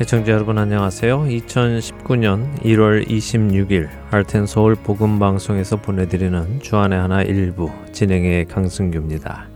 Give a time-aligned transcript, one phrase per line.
[0.00, 1.24] 애청자 여러분 안녕하세요.
[1.24, 9.48] 2019년 1월 26일 할텐서울 복음 방송에서 보내드리는 주안의 하나 일부 진행의 강승규입니다.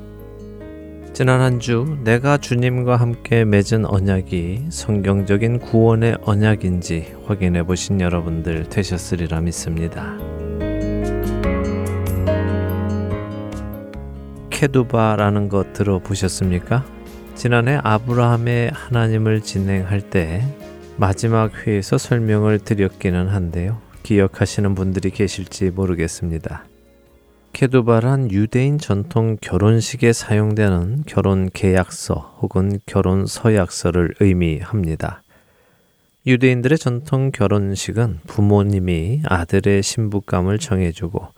[1.13, 9.43] 지난 한 주 내가 주님과 함께 맺은 언약이 성경적인 구원의 언약인지 확인해 보신 여러분들 되셨으리라
[9.43, 10.17] 믿습니다.
[14.51, 16.85] 케두바라는 것 들어보셨습니까?
[17.35, 20.45] 지난해 아브라함의 하나님을 진행할 때
[20.97, 23.81] 마지막 회에서 설명을 드렸기는 한데요.
[24.03, 26.65] 기억하시는 분들이 계실지 모르겠습니다.
[27.53, 35.23] 케두바란 유대인 전통 결혼식에 사용되는 결혼 계약서 혹은 결혼 서약서를 의미합니다.
[36.27, 41.29] 유대인들의 전통 결혼식은 부모님이 아들의 신부감을 정해주고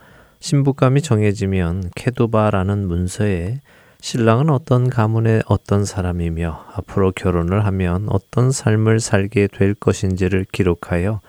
[0.40, 3.60] 신부감이 정해지면 케두바라는 문서에
[4.04, 11.22] 신랑은 어떤 가문의 어떤 사람이며 앞으로 결혼을 하면 어떤 삶을 살게 될 것인지를 기록하여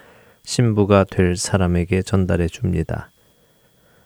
[0.43, 3.11] 신부가 될 사람에게 전달해 줍니다.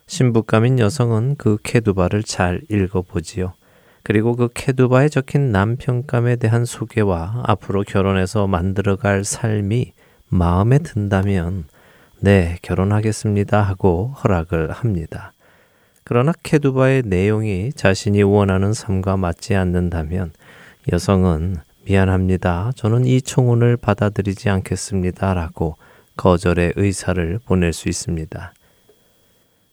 [0.06, 3.54] 신부감인 여성은 그 케두바를 잘 읽어보지요.
[4.04, 9.94] 그리고 그 케두바에 적힌 남편감에 대한 소개와 앞으로 결혼해서 만들어갈 삶이
[10.28, 11.64] 마음에 든다면
[12.20, 15.32] 네, 결혼하겠습니다 하고 허락을 합니다.
[16.04, 20.32] 그러나 케두바의 내용이 자신이 원하는 삶과 맞지 않는다면
[20.92, 22.72] 여성은 미안합니다.
[22.74, 25.34] 저는 이 청혼을 받아들이지 않겠습니다.
[25.34, 25.76] 라고
[26.16, 28.52] 거절의 의사를 보낼 수 있습니다.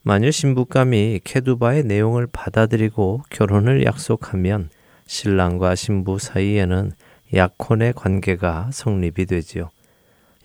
[0.04, 4.70] 만일 신부감이 케두바의 내용을 받아들이고 결혼을 약속하면
[5.06, 6.94] 신랑과 신부 사이에는
[7.34, 9.70] 약혼의 관계가 성립이 되지요.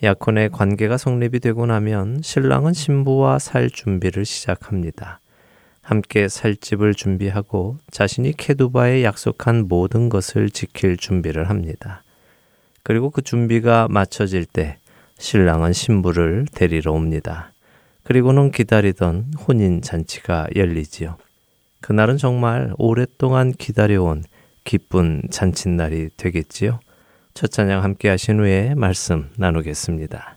[0.02, 5.20] 약혼의 관계가 성립이 되고 나면 신랑은 신부와 살 준비를 시작합니다.
[5.82, 12.02] 함께 살 집을 준비하고 자신이 케두바에 약속한 모든 것을 지킬 준비를 합니다.
[12.84, 14.78] 그리고 그 준비가 마쳐질 때
[15.18, 17.52] 신랑은 신부를 데리러 옵니다.
[18.04, 21.16] 그리고는 기다리던 혼인 잔치가 열리지요.
[21.80, 24.24] 그날은 정말 오랫동안 기다려온
[24.64, 26.80] 기쁜 잔칫날이 되겠지요.
[27.34, 30.34] 첫 찬양 함께 하신 후에 말씀 나누겠습니다.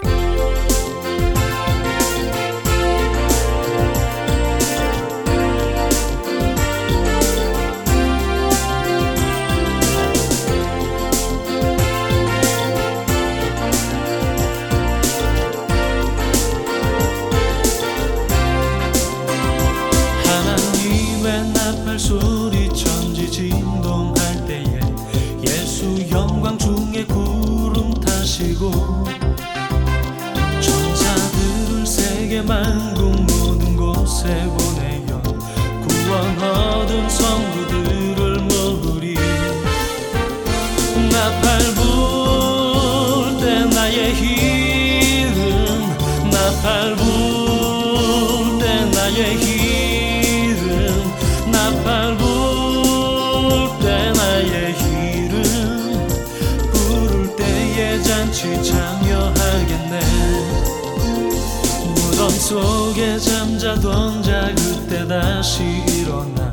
[65.06, 66.52] 그때 다시 일어나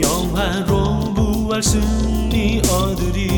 [0.00, 3.28] 영화로 부활 승리 얻으리.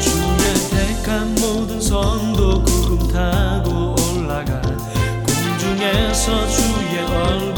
[0.00, 4.60] 주의 택한 모든 성도 구름 타고 올라가.
[4.62, 7.51] 공중에서 주의 얼굴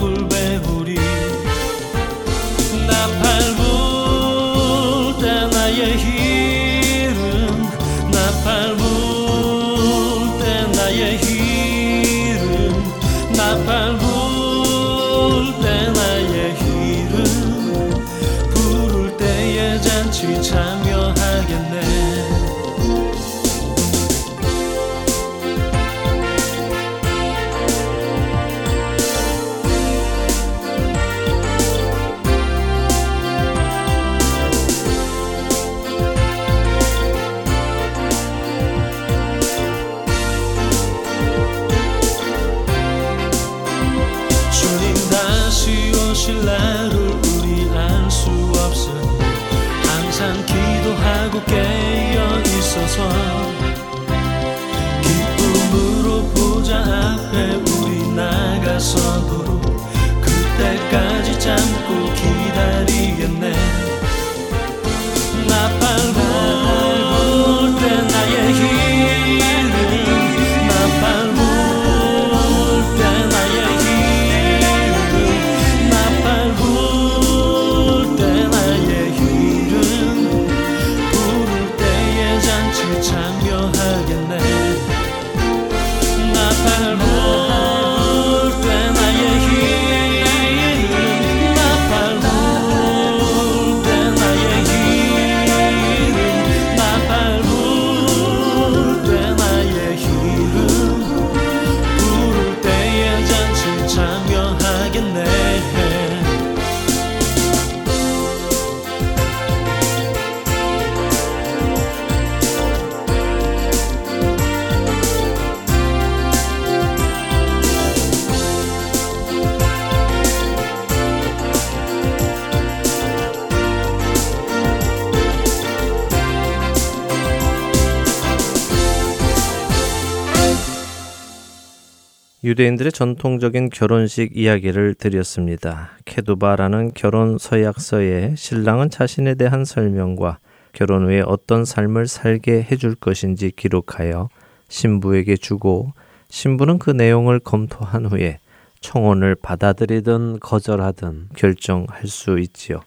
[132.44, 135.93] 유대인들의 전통적인 결혼식 이야기를 드렸습니다.
[136.05, 140.41] 케두바라는 결혼 서약서에 신랑은 자신에 대한 설명과
[140.75, 144.29] 결혼 후에 어떤 삶을 살게 해줄 것인지 기록하여
[144.69, 145.94] 신부에게 주고
[146.29, 148.41] 신부는 그 내용을 검토한 후에
[148.81, 152.82] 청혼을 받아들이든 거절하든 결정할 수 있지요.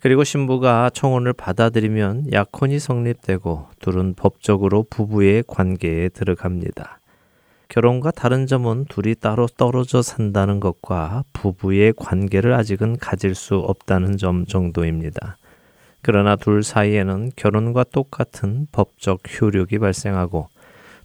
[0.00, 6.98] 그리고 신부가 청혼을 받아들이면 약혼이 성립되고 둘은 법적으로 부부의 관계에 들어갑니다.
[7.74, 14.46] 결혼과 다른 점은 둘이 따로 떨어져 산다는 것과 부부의 관계를 아직은 가질 수 없다는 점
[14.46, 15.38] 정도입니다.
[16.00, 20.50] 그러나 둘 사이에는 결혼과 똑같은 법적 효력이 발생하고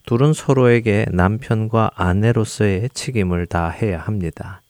[0.05, 4.61] 둘은 서로에게 남편과 아내로서의 책임을 다해야 합니다.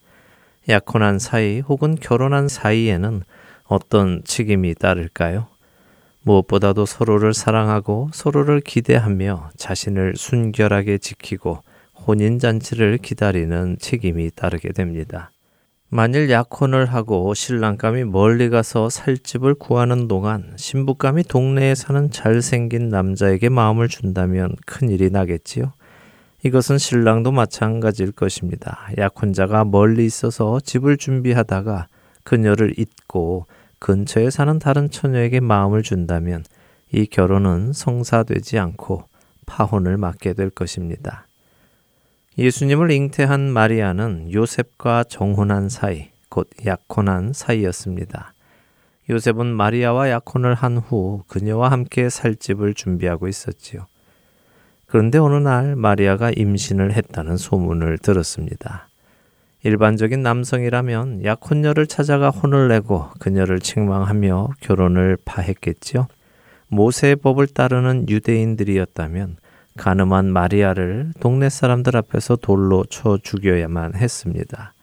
[0.70, 3.24] 약혼한 사이 혹은 결혼한 사이에는
[3.66, 5.48] 어떤 책임이 따를까요?
[6.22, 11.62] 무엇보다도 서로를 사랑하고 서로를 기대하며 자신을 순결하게 지키고
[12.08, 15.32] 혼인잔치를 기다리는 책임이 따르게 됩니다.
[15.92, 23.50] 만일 약혼을 하고 신랑감이 멀리 가서 살 집을 구하는 동안 신부감이 동네에 사는 잘생긴 남자에게
[23.50, 25.74] 마음을 준다면 큰일이 나겠지요.
[26.44, 28.88] 이것은 신랑도 마찬가지일 것입니다.
[28.98, 31.88] 약혼자가 멀리 있어서 집을 준비하다가
[32.24, 33.48] 그녀를 잊고
[33.80, 36.44] 근처에 사는 다른 처녀에게 마음을 준다면
[36.92, 39.04] 이 결혼은 성사되지 않고
[39.48, 41.29] 파혼을 맞게 될 것입니다.
[42.40, 48.34] 예수님을 잉태한 마리아는 요셉과 정혼한 사이, 곧 약혼한 사이였습니다.
[49.10, 53.88] 요셉은 마리아와 약혼을 한 후 그녀와 함께 살 집을 준비하고 있었지요.
[54.86, 58.88] 그런데 어느 날 마리아가 임신을 했다는 소문을 들었습니다.
[59.64, 66.08] 일반적인 남성이라면 약혼녀를 찾아가 혼을 내고 그녀를 책망하며 결혼을 파했겠지요.
[66.70, 69.36] 모세의 법을 따르는 유대인들이었다면
[69.80, 74.74] 가늠한 마리아를 동네 사람들 앞에서 돌로 쳐 죽여야만 했습니다.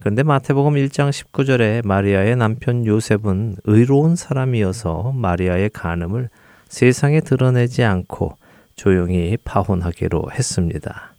[0.00, 6.30] 그런데 마태복음 1장 19절에 마리아의 남편 요셉은 의로운 사람이어서 마리아의 간음을
[6.66, 8.36] 세상에 드러내지 않고
[8.74, 11.14] 조용히 파혼하기로 했습니다.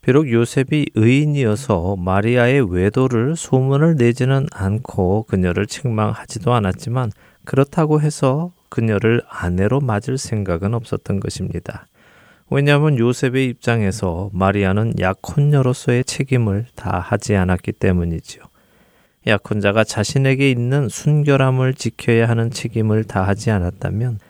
[0.00, 7.12] 비록 요셉이 의인이어서 마리아의 외도를 소문을 내지는 않고 그녀를 책망하지도 않았지만
[7.44, 11.86] 그렇다고 해서 그녀를 아내로 맞을 생각은 없었던 것입니다.
[12.54, 18.44] 왜냐하면 요셉의 입장에서 마리아는 약혼녀로서의 책임을 다 하지 않았기 때문이지요.
[19.26, 24.20] 약혼자가 자신에게 있는 순결함을 지켜야 하는 책임을 다하지 않았다면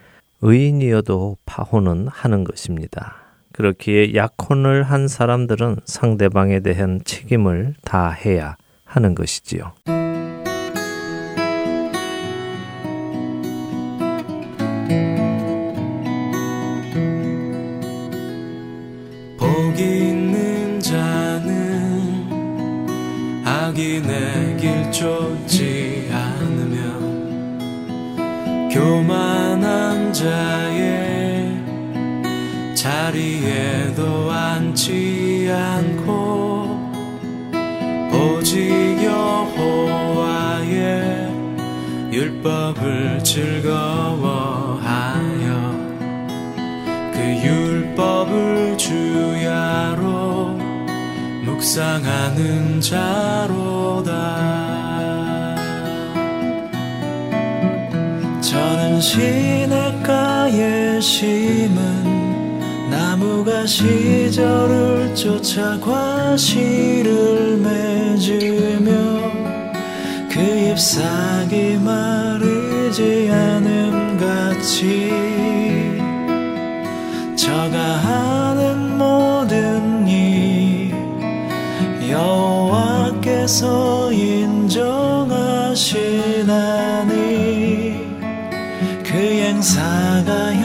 [0.41, 3.17] 의인이어도 파혼은 하는 것입니다.
[3.51, 9.73] 그렇기에 약혼을 한 사람들은 상대방에 대한 책임을 다해야 하는 것이지요.
[30.15, 31.61] 자의
[32.73, 36.93] 자리에도 앉지 않고
[38.13, 40.71] 오직 여호와의
[42.13, 43.75] 율법을 즐거워하여
[47.11, 50.57] 그 율법을 주야로
[51.43, 54.64] 묵상하는 자로다
[59.01, 62.15] 시냇가에 심은
[62.89, 68.91] 나무가 시절을 쫓아 과실을 맺으며
[70.29, 75.11] 그 잎사귀 마르지 않음 같이
[77.35, 80.93] 저가 하는 모든 일
[82.09, 83.65] 여호와께서
[84.11, 85.95] 인정하시
[89.65, 90.64] 행사가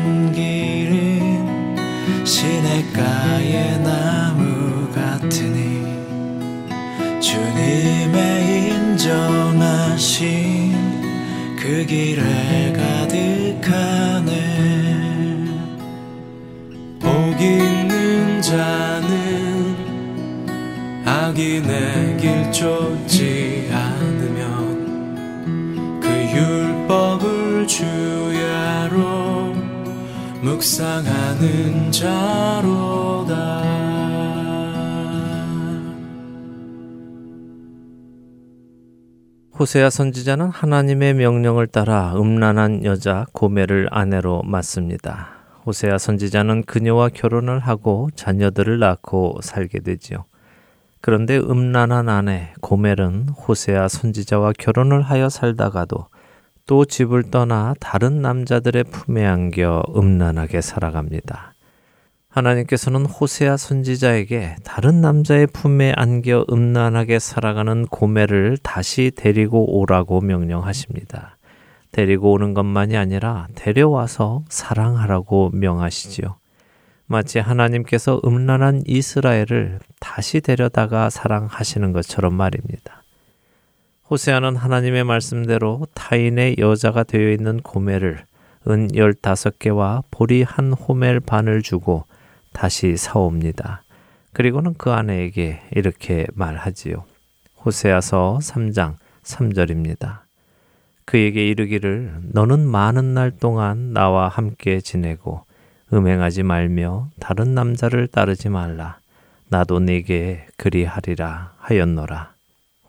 [0.00, 1.76] 가는 길은
[2.24, 5.84] 시냇가의 나무 같으니
[7.20, 10.16] 주님의 인정하신
[11.58, 14.30] 그 길에 가득하네.
[16.98, 17.08] 복
[17.40, 19.76] 있는 자는
[21.04, 24.80] 악인의 길 쫓지 않으면
[26.00, 28.19] 그 율법을 주야로
[30.42, 33.60] 묵상하는 자로다
[39.58, 45.28] 호세아 선지자는 하나님의 명령을 따라 음란한 여자 고멜을 아내로 맞습니다.
[45.66, 50.24] 호세아 선지자는 그녀와 결혼을 하고 자녀들을 낳고 살게 되지요.
[51.02, 56.06] 그런데 음란한 아내 고멜은 호세아 선지자와 결혼을 하여 살다가도
[56.70, 61.54] 또 집을 떠나 다른 남자들의 품에 안겨 음란하게 살아갑니다.
[62.28, 71.38] 하나님께서는 호세아 선지자에게 다른 남자의 품에 안겨 음란하게 살아가는 고멜을 다시 데리고 오라고 명령하십니다.
[71.90, 76.36] 데리고 오는 것만이 아니라 데려와서 사랑하라고 명하시지요.
[77.06, 82.99] 마치 하나님께서 음란한 이스라엘을 다시 데려다가 사랑하시는 것처럼 말입니다.
[84.10, 88.24] 호세아는 하나님의 말씀대로 타인의 여자가 되어 있는 고멜을
[88.66, 92.06] 은 15개와 보리 한 호멜 반을 주고
[92.52, 93.84] 다시 사옵니다.
[94.32, 97.04] 그리고는 그 아내에게 이렇게 말하지요.
[97.64, 100.22] 호세아서 3장 3절입니다.
[101.04, 105.44] 그에게 이르기를 너는 많은 날 동안 나와 함께 지내고
[105.92, 108.98] 음행하지 말며 다른 남자를 따르지 말라.
[109.48, 112.39] 나도 네게 그리하리라 하였노라.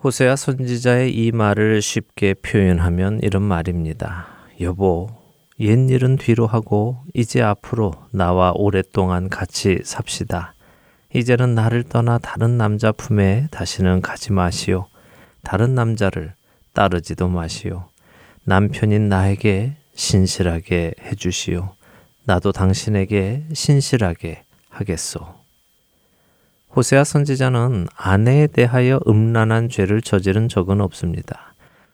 [0.03, 4.25] 호세아 선지자의 이 말을 쉽게 표현하면 이런 말입니다.
[4.59, 5.09] 여보,
[5.59, 10.55] 옛일은 뒤로 하고 이제 앞으로 나와 오랫동안 같이 삽시다.
[11.13, 14.87] 이제는 나를 떠나 다른 남자 품에 다시는 가지 마시오.
[15.43, 16.33] 다른 남자를
[16.73, 17.83] 따르지도 마시오.
[18.43, 21.75] 남편인 나에게 신실하게 해주시오.
[22.23, 25.40] 나도 당신에게 신실하게 하겠소.
[26.73, 31.53] 호세아 선지자는 아내에 대하여 음란한 죄를 저지른 적은 없습니다.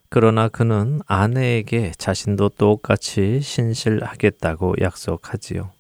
[0.10, 5.72] 그러나 그는 아내에게 자신도 똑같이 신실하겠다고 약속하지요.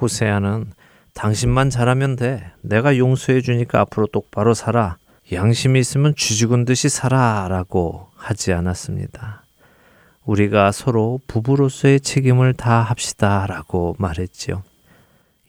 [0.00, 0.72] 호세아는
[1.12, 2.52] 당신만 잘하면 돼.
[2.62, 4.96] 내가 용서해 주니까 앞으로 똑바로 살아.
[5.32, 7.48] 양심이 있으면 쥐죽은 듯이 살아.
[7.48, 9.42] 라고 하지 않았습니다.
[10.24, 14.62] 우리가 서로 부부로서의 책임을 다 합시다 라고 말했지요.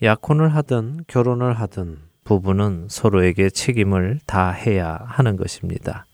[0.02, 6.06] 약혼을 하든 결혼을 하든 부부는 서로에게 책임을 다 해야 하는 것입니다.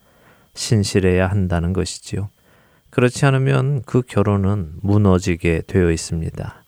[0.54, 2.30] 신실해야 한다는 것이지요.
[2.88, 6.64] 그렇지 않으면 그 결혼은 무너지게 되어 있습니다.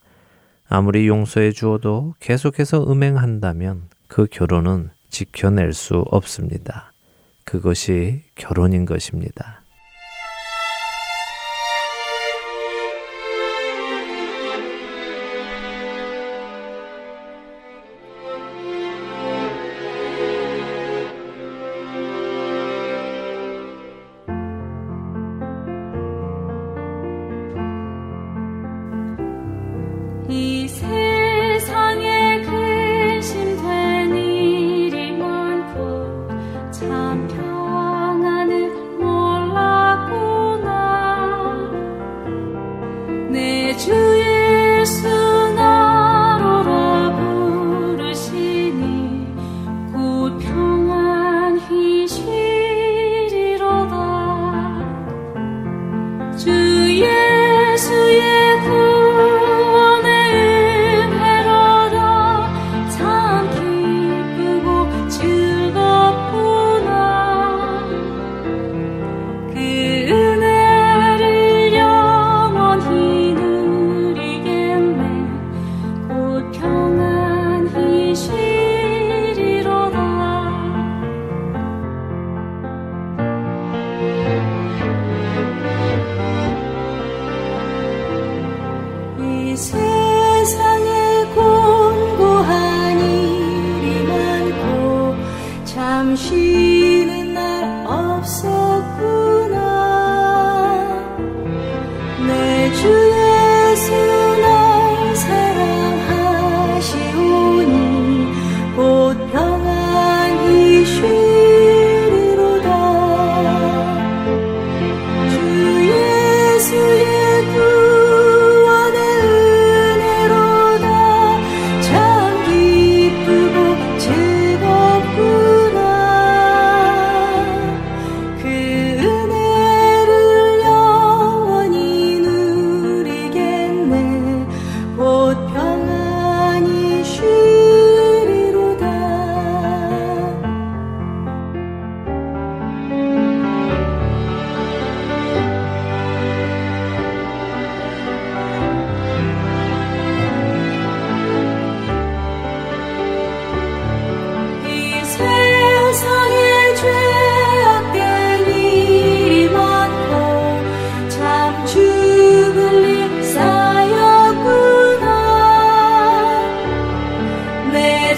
[0.67, 6.93] 아무리 용서해 주어도 계속해서 음행한다면 그 결혼은 지켜낼 수 없습니다.
[7.43, 9.63] 그것이 결혼인 것입니다.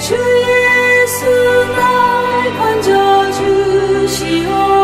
[0.02, 1.26] 주 예수
[1.78, 2.58] 날
[4.02, 4.81] 건져주시오.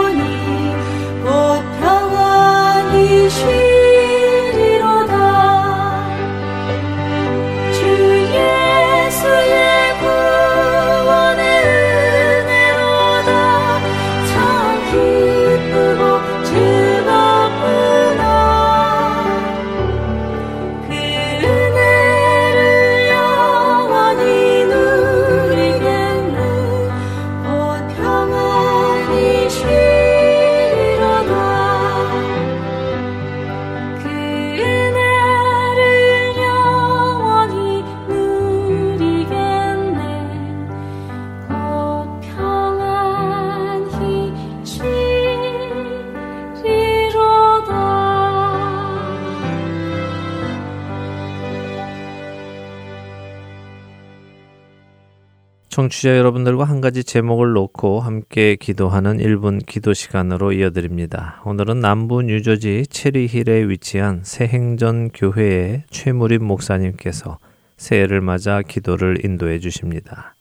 [55.78, 61.40] 청취자 여러분들과 한 가지 제목을 놓고 함께 기도하는 1분 기도 시간으로 이어드립니다.
[61.46, 67.38] 오늘은 남부 뉴저지 체리힐에 위치한 새행전 교회의 최무림 목사님께서
[67.78, 70.34] 새해를 맞아 기도를 인도해 주십니다.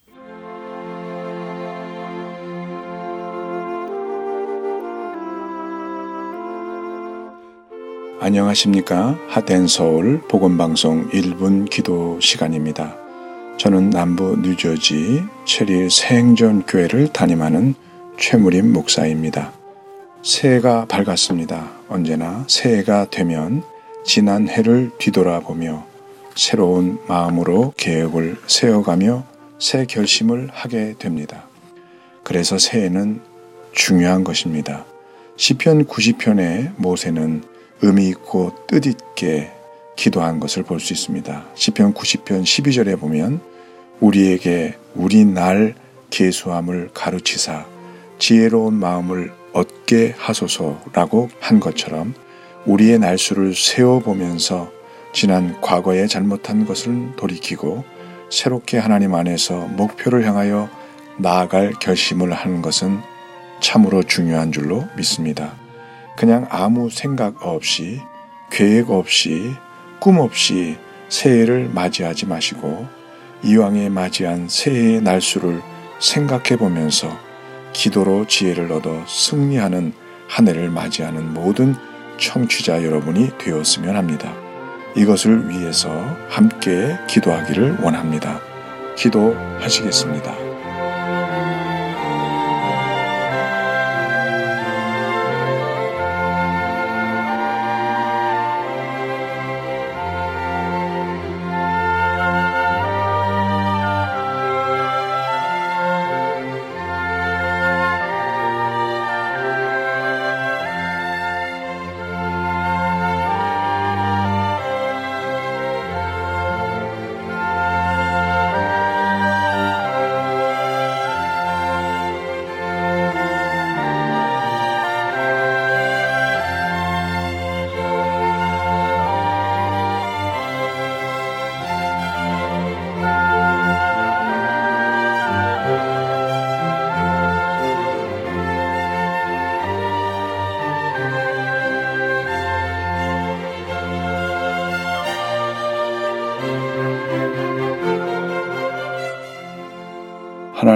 [8.20, 9.18] 안녕하십니까?
[9.28, 13.05] 하덴 서울 복음 방송 1분 기도 시간입니다.
[13.58, 17.74] 저는 남부 뉴저지 체리 새행전 교회를 담임하는
[18.18, 19.52] 최무림 목사입니다.
[20.22, 21.70] 새해가 밝았습니다.
[21.88, 23.62] 언제나 새해가 되면
[24.04, 25.86] 지난 해를 뒤돌아보며
[26.34, 29.24] 새로운 마음으로 계획을 세워가며
[29.58, 31.48] 새 결심을 하게 됩니다.
[32.24, 33.22] 그래서 새해는
[33.72, 34.84] 중요한 것입니다.
[35.36, 37.42] 시편 90편의 모세는
[37.80, 39.55] 의미 있고 뜻 있게
[39.96, 41.46] 기도한 것을 볼 수 있습니다.
[41.54, 43.40] 시편 90편 12절에 보면
[44.00, 45.74] 우리에게 우리 날
[46.10, 47.66] 계수함을 가르치사
[48.18, 52.14] 지혜로운 마음을 얻게 하소서라고 한 것처럼
[52.66, 54.70] 우리의 날수를 세워보면서
[55.12, 57.84] 지난 과거에 잘못한 것을 돌이키고
[58.30, 60.68] 새롭게 하나님 안에서 목표를 향하여
[61.16, 63.00] 나아갈 결심을 하는 것은
[63.60, 65.54] 참으로 중요한 줄로 믿습니다.
[66.18, 68.00] 그냥 아무 생각 없이
[68.50, 69.52] 계획 없이
[69.98, 70.76] 꿈 없이
[71.08, 72.86] 새해를 맞이하지 마시고
[73.42, 75.60] 이왕에 맞이한 새해의 날수를
[76.00, 77.08] 생각해 보면서
[77.72, 79.92] 기도로 지혜를 얻어 승리하는
[80.28, 81.74] 한 해를 맞이하는 모든
[82.18, 84.34] 청취자 여러분이 되었으면 합니다.
[84.96, 85.90] 이것을 위해서
[86.28, 88.40] 함께 기도하기를 원합니다.
[88.96, 90.45] 기도하시겠습니다.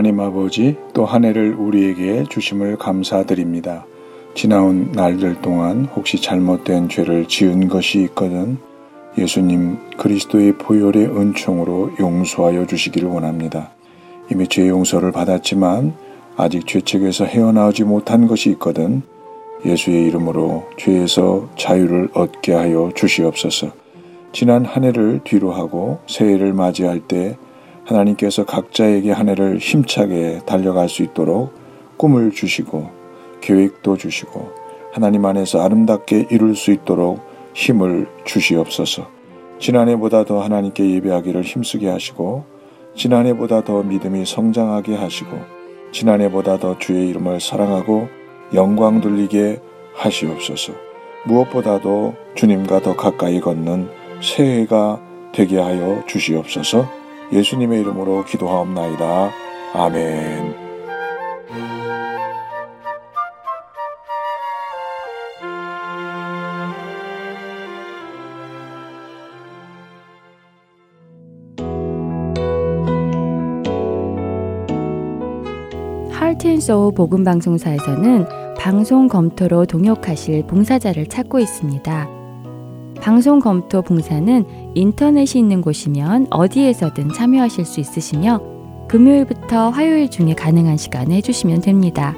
[0.00, 3.84] 하나님 아버지 또 한 해를 우리에게 주심을 감사드립니다.
[4.32, 8.56] 지나온 날들 동안 혹시 잘못된 죄를 지은 것이 있거든
[9.18, 13.72] 예수님 그리스도의 보혈의 은총으로 용서하여 주시기를 원합니다.
[14.30, 15.92] 이미 죄 용서를 받았지만
[16.38, 19.02] 아직 죄책에서 헤어나오지 못한 것이 있거든
[19.66, 23.70] 예수의 이름으로 죄에서 자유를 얻게 하여 주시옵소서.
[24.32, 27.36] 지난 한 해를 뒤로 하고 새해를 맞이할 때
[27.90, 31.53] 하나님께서 각자에게 한 해를 힘차게 달려갈 수 있도록
[31.96, 32.88] 꿈을 주시고
[33.40, 34.48] 계획도 주시고
[34.92, 37.20] 하나님 안에서 아름답게 이룰 수 있도록
[37.55, 39.09] 힘을 주시옵소서.
[39.59, 42.44] 지난해보다 더 하나님께 예배하기를 힘쓰게 하시고
[42.94, 45.37] 지난해보다 더 믿음이 성장하게 하시고
[45.92, 48.09] 지난해보다 더 주의 이름을 사랑하고
[48.55, 49.61] 영광 돌리게
[49.94, 50.72] 하시옵소서.
[51.26, 53.88] 무엇보다도 주님과 더 가까이 걷는
[54.22, 55.00] 새해가
[55.33, 56.99] 되게 하여 주시옵소서.
[57.32, 59.30] 예수님의 이름으로 기도하옵나이다.
[59.74, 60.70] 아멘.
[76.10, 78.26] 할텐소우 복음방송사에서는
[78.58, 82.08] 방송 검토로 동역하실 봉사자를 찾고 있습니다.
[83.00, 88.40] 방송 검토 봉사는 인터넷이 있는 곳이면 어디에서든 참여하실 수 있으시며
[88.88, 92.14] 금요일부터 화요일 중에 가능한 시간에 해주시면 됩니다.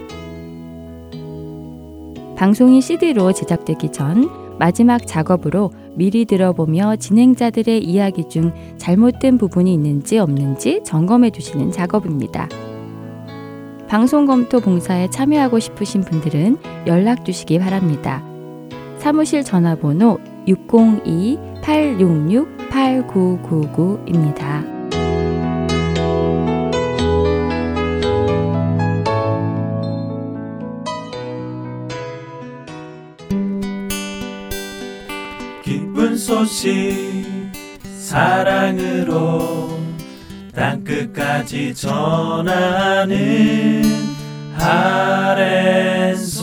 [2.37, 10.81] 방송이 CD로 제작되기 전 마지막 작업으로 미리 들어보며 진행자들의 이야기 중 잘못된 부분이 있는지 없는지
[10.85, 12.49] 점검해 두시는 작업입니다.
[13.89, 18.25] 방송 검토 봉사에 참여하고 싶으신 분들은 연락 주시기 바랍니다.
[18.99, 20.19] 사무실 전화번호
[21.63, 24.63] 602-866-8999입니다.
[35.63, 37.25] 기쁜 소식
[37.99, 39.79] 사랑으로
[40.55, 43.83] 땅끝까지 전하는
[44.59, 46.43] 아랜소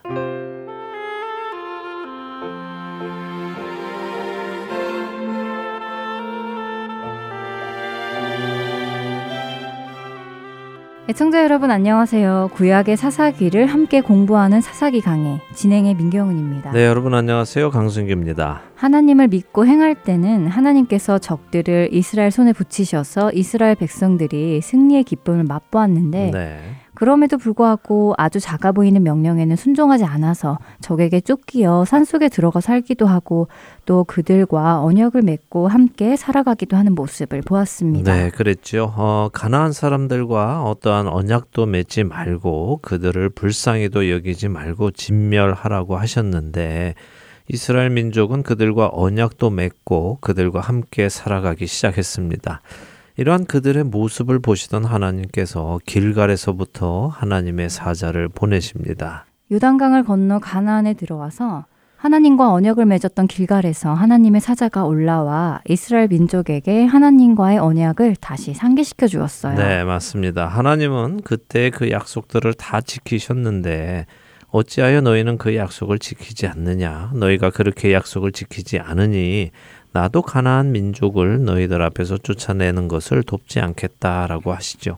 [11.11, 12.51] 애청자 여러분 안녕하세요.
[12.53, 16.71] 구약의 사사기를 함께 공부하는 사사기 강의 진행의 민경은입니다.
[16.71, 17.69] 네, 여러분 안녕하세요.
[17.69, 18.61] 강승규입니다.
[18.75, 26.59] 하나님을 믿고 행할 때는 하나님께서 적들을 이스라엘 손에 붙이셔서 이스라엘 백성들이 승리의 기쁨을 맛보았는데 네.
[27.01, 33.47] 그럼에도 불구하고 아주 작아 보이는 명령에는 순종하지 않아서 적에게 쫓기어 산속에 들어가 살기도 하고
[33.87, 38.13] 또 그들과 언약을 맺고 함께 살아가기도 하는 모습을 보았습니다.
[38.13, 38.93] 네, 그랬죠.
[38.95, 46.93] 어, 가나안 사람들과 어떠한 언약도 맺지 말고 그들을 불쌍히도 여기지 말고 진멸하라고 하셨는데
[47.47, 52.61] 이스라엘 민족은 그들과 언약도 맺고 그들과 함께 살아가기 시작했습니다.
[53.17, 59.25] 이러한 그들의 모습을 보시던 하나님께서 길갈에서부터 하나님의 사자를 보내십니다.
[59.51, 61.65] 요단강을 건너 가나안에 들어와서
[61.97, 69.55] 하나님과 언약을 맺었던 길갈에서 하나님의 사자가 올라와 이스라엘 민족에게 하나님과의 언약을 다시 상기시켜 주었어요.
[69.55, 70.47] 네, 맞습니다.
[70.47, 74.07] 하나님은 그때 그 약속들을 다 지키셨는데
[74.49, 77.11] 어찌하여 너희는 그 약속을 지키지 않느냐?
[77.13, 79.51] 너희가 그렇게 약속을 지키지 않으니
[79.93, 84.97] 나도 가나안 민족을 너희들 앞에서 쫓아내는 것을 돕지 않겠다라고 하시죠.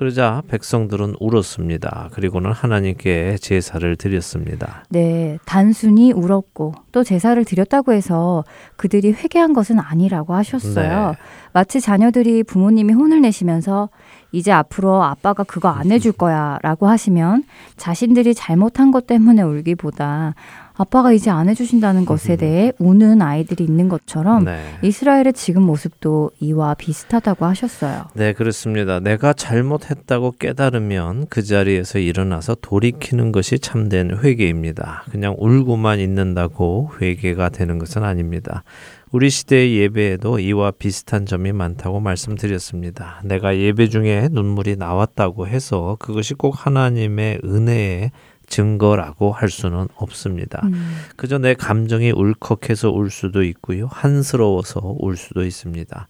[0.00, 2.08] 그러자 백성들은 울었습니다.
[2.12, 4.82] 그리고는 하나님께 제사를 드렸습니다.
[4.88, 8.42] 네, 단순히 울었고 또 제사를 드렸다고 해서
[8.76, 11.10] 그들이 회개한 것은 아니라고 하셨어요.
[11.10, 11.16] 네.
[11.52, 13.90] 마치 자녀들이 부모님이 혼을 내시면서
[14.32, 17.44] 이제 앞으로 아빠가 그거 안 해줄 거야 라고 하시면
[17.76, 20.34] 자신들이 잘못한 것 때문에 울기보다
[20.80, 24.62] 아빠가 이제 안 해주신다는 것에 대해 우는 아이들이 있는 것처럼 네.
[24.82, 28.06] 이스라엘의 지금 모습도 이와 비슷하다고 하셨어요.
[28.14, 28.98] 네, 그렇습니다.
[28.98, 35.04] 내가 잘못했다고 깨달으면 그 자리에서 일어나서 돌이키는 것이 참된 회개입니다.
[35.10, 38.64] 그냥 울고만 있는다고 회개가 되는 것은 아닙니다.
[39.12, 43.20] 우리 시대의 예배에도 이와 비슷한 점이 많다고 말씀드렸습니다.
[43.24, 48.12] 내가 예배 중에 눈물이 나왔다고 해서 그것이 꼭 하나님의 은혜의
[48.50, 50.60] 증거라고 할 수는 없습니다.
[50.64, 50.96] 음.
[51.16, 53.88] 그저 내 감정이 울컥해서 울 수도 있고요.
[53.90, 56.08] 한스러워서 울 수도 있습니다.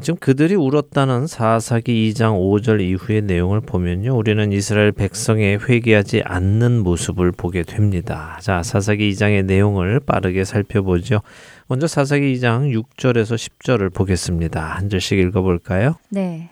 [0.00, 4.16] 지금 그들이 울었다는 사사기 2장 5절 이후의 내용을 보면요.
[4.16, 8.38] 우리는 이스라엘 백성의 회개하지 않는 모습을 보게 됩니다.
[8.40, 11.22] 자, 사사기 2장의 내용을 빠르게 살펴보죠.
[11.66, 14.62] 먼저 사사기 2장 6절에서 10절을 보겠습니다.
[14.62, 15.96] 한 절씩 읽어볼까요?
[16.10, 16.50] 네.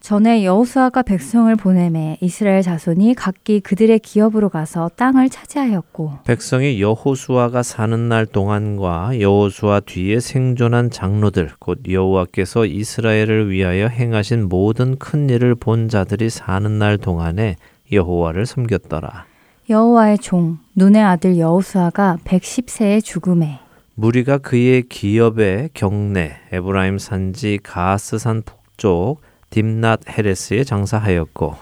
[0.00, 8.08] 전에 여호수아가 백성을 보내매 이스라엘 자손이 각기 그들의 기업으로 가서 땅을 차지하였고 백성이 여호수아가 사는
[8.08, 15.88] 날 동안과 여호수아 뒤에 생존한 장로들 곧 여호와께서 이스라엘을 위하여 행하신 모든 큰 일을 본
[15.88, 17.56] 자들이 사는 날 동안에
[17.90, 19.26] 여호와를 섬겼더라.
[19.68, 23.58] 여호와의 종 눈의 아들 여호수아가 110세에 죽음에
[23.94, 31.54] 무리가 그의 기업의 경내 에브라임 산지 가스산 북쪽 딥낫 헤레스에 장사하였고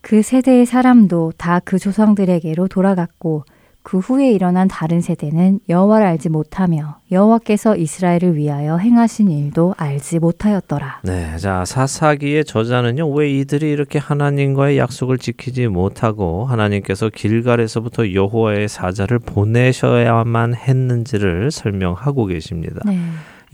[0.00, 3.44] 그 세대의 사람도 다 그 조상들에게로 돌아갔고
[3.84, 11.00] 그 후에 일어난 다른 세대는 여호와를 알지 못하며 여호와께서 이스라엘을 위하여 행하신 일도 알지 못하였더라.
[11.02, 19.18] 네, 자 사사기의 저자는요 왜 이들이 이렇게 하나님과의 약속을 지키지 못하고 하나님께서 길갈에서부터 여호와의 사자를
[19.18, 22.80] 보내셔야만 했는지를 설명하고 계십니다.
[22.84, 22.98] 네.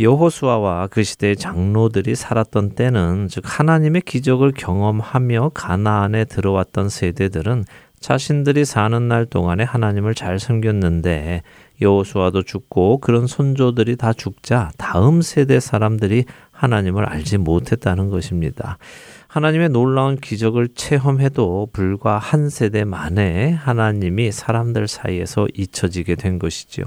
[0.00, 7.64] 여호수아와 그 시대의 장로들이 살았던 때는 즉 하나님의 기적을 경험하며 가나안에 들어왔던 세대들은
[7.98, 11.42] 자신들이 사는 날 동안에 하나님을 잘 섬겼는데
[11.80, 18.78] 여호수아도 죽고 그런 손조들이 다 죽자 다음 세대 사람들이 하나님을 알지 못했다는 것입니다.
[19.26, 26.86] 하나님의 놀라운 기적을 체험해도 불과 한 세대 만에 하나님이 사람들 사이에서 잊혀지게 된 것이지요.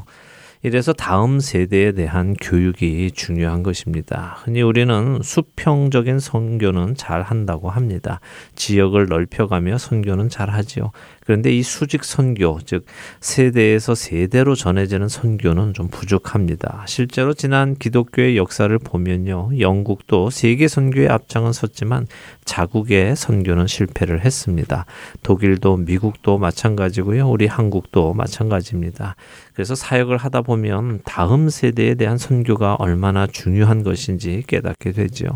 [0.64, 4.38] 이래서 다음 세대에 대한 교육이 중요한 것입니다.
[4.44, 8.20] 흔히 우리는 수평적인 선교는 잘 한다고 합니다.
[8.56, 10.92] 지역을 넓혀가며 선교는 잘 하지요.
[11.24, 12.86] 그런데 이 수직 선교, 즉
[13.20, 16.84] 세대에서 세대로 전해지는 선교는 좀 부족합니다.
[16.88, 19.52] 실제로 지난 기독교의 역사를 보면요.
[19.60, 22.08] 영국도 세계 선교의 앞장은 섰지만
[22.46, 24.86] 자국의 선교는 실패를 했습니다.
[25.24, 27.30] 독일도 미국도 마찬가지고요.
[27.30, 29.16] 우리 한국도 마찬가지입니다.
[29.54, 35.30] 그래서 사역을 하다 보면 다음 세대에 대한 선교가 얼마나 중요한 것인지 깨닫게 되지요.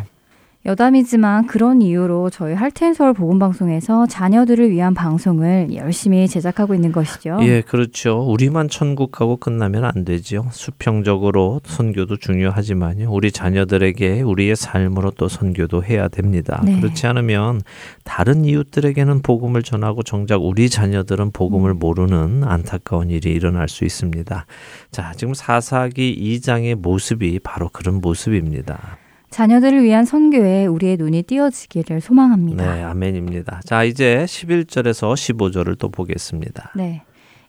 [0.65, 7.37] 여담이지만 그런 이유로 저희 할텐 서울 복음방송에서 자녀들을 위한 방송을 열심히 제작하고 있는 것이죠.
[7.41, 8.19] 예, 그렇죠.
[8.23, 10.47] 우리만 천국 가고 끝나면 안 되죠.
[10.51, 13.11] 수평적으로 선교도 중요하지만요.
[13.11, 16.61] 우리 자녀들에게 우리의 삶으로 또 선교도 해야 됩니다.
[16.65, 16.79] 네.
[16.79, 17.61] 그렇지 않으면
[18.03, 21.79] 다른 이웃들에게는 복음을 전하고 정작 우리 자녀들은 복음을 음.
[21.79, 24.47] 모르는 안타까운 일이 일어날 수 있습니다.
[24.89, 28.97] 자, 지금 사사기 2장의 모습이 바로 그런 모습입니다.
[29.35, 32.73] 자녀들을 위한 선교에 우리의 눈이 띄어지기를 소망합니다.
[32.73, 33.59] 네, 아멘입니다.
[33.65, 36.71] 자, 이제 11절에서 15절을 또 보겠습니다.
[36.73, 37.01] 네.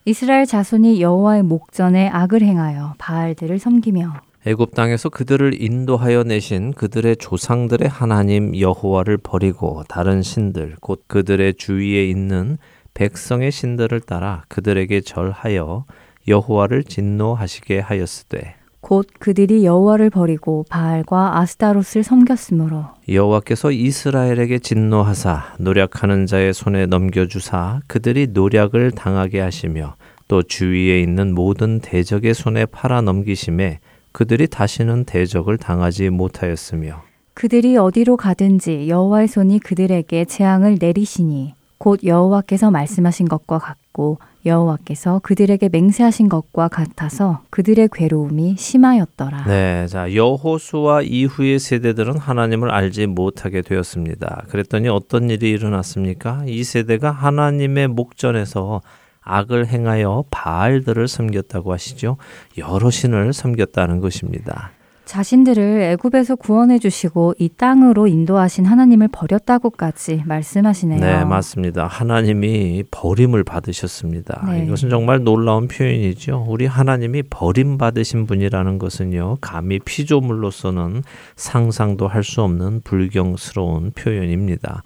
[0.03, 7.87] 이스라엘 자손이 여호와의 목전에 악을 행하여 바알들을 섬기며 애굽 땅에서 그들을 인도하여 내신 그들의 조상들의
[7.87, 12.57] 하나님 여호와를 버리고 다른 신들 곧 그들의 주위에 있는
[12.95, 15.85] 백성의 신들을 따라 그들에게 절하여
[16.27, 18.56] 여호와를 진노하시게 하였으되
[18.87, 22.85] 곧 그들이 여호와를 버리고 바알과 아스타롯을 섬겼으므로.
[23.09, 29.95] 여호와께서 이스라엘에게 진노하사 노력하는 자의 손에 넘겨주사 그들이 노력을 당하게 하시며
[30.29, 33.79] 또 주위에 있는 모든 대적의 손에 팔아 넘기심에
[34.13, 37.01] 그들이 다시는 대적을 당하지 못하였으며
[37.33, 45.69] 그들이 어디로 가든지 여호와의 손이 그들에게 재앙을 내리시니 곧 여호와께서 말씀하신 것과 같고 여호와께서 그들에게
[45.69, 49.45] 맹세하신 것과 같아서 그들의 괴로움이 심하였더라.
[49.45, 54.45] 네, 자 여호수아 이후의 세대들은 하나님을 알지 못하게 되었습니다.
[54.49, 56.43] 그랬더니 어떤 일이 일어났습니까?
[56.47, 58.81] 이 세대가 하나님의 목전에서
[59.21, 62.17] 악을 행하여 바알들을 섬겼다고 하시죠.
[62.57, 64.71] 여러 신을 섬겼다는 것입니다.
[65.07, 70.99] 자신들을 애굽에서 구원해 주시고 이 땅으로 인도하신 하나님을 버렸다고까지 말씀하시네요.
[70.99, 71.87] 네, 맞습니다.
[71.87, 74.45] 하나님이 버림을 받으셨습니다.
[74.51, 74.65] 네.
[74.65, 76.45] 이것은 정말 놀라운 표현이죠.
[76.47, 81.03] 우리 하나님이 버림받으신 분이라는 것은요, 감히 피조물로서는
[81.35, 84.83] 상상도 할 수 없는 불경스러운 표현입니다.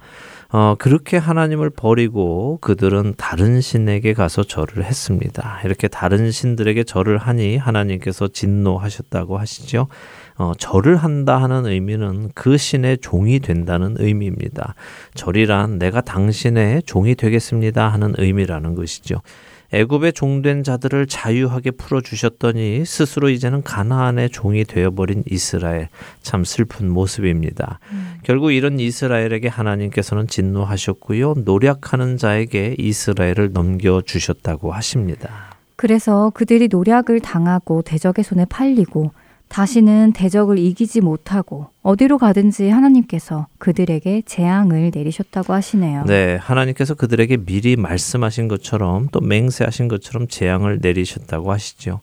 [0.54, 5.60] 어, 그렇게 하나님을 버리고 그들은 다른 신에게 가서 절을 했습니다.
[5.64, 9.88] 이렇게 다른 신들에게 절을 하니 하나님께서 진노하셨다고 하시죠.
[10.36, 14.74] 어, 절을 한다 하는 의미는 그 신의 종이 된다는 의미입니다.
[15.14, 19.22] 절이란 내가 당신의 종이 되겠습니다 하는 의미라는 것이죠.
[19.72, 25.88] 애굽의 종된 자들을 자유하게 풀어 주셨더니 스스로 이제는 가나안의 종이 되어버린 이스라엘
[26.20, 27.80] 참 슬픈 모습입니다.
[28.22, 35.52] 결국 이런 이스라엘에게 하나님께서는 진노하셨고요 노력하는 자에게 이스라엘을 넘겨 주셨다고 하십니다.
[35.76, 39.12] 그래서 그들이 노략을 당하고 대적의 손에 팔리고
[39.52, 46.04] 다시는 대적을 이기지 못하고 어디로 가든지 하나님께서 그들에게 재앙을 내리셨다고 하시네요.
[46.06, 52.00] 네, 하나님께서 그들에게 미리 말씀하신 것처럼 또 맹세하신 것처럼 재앙을 내리셨다고 하시죠.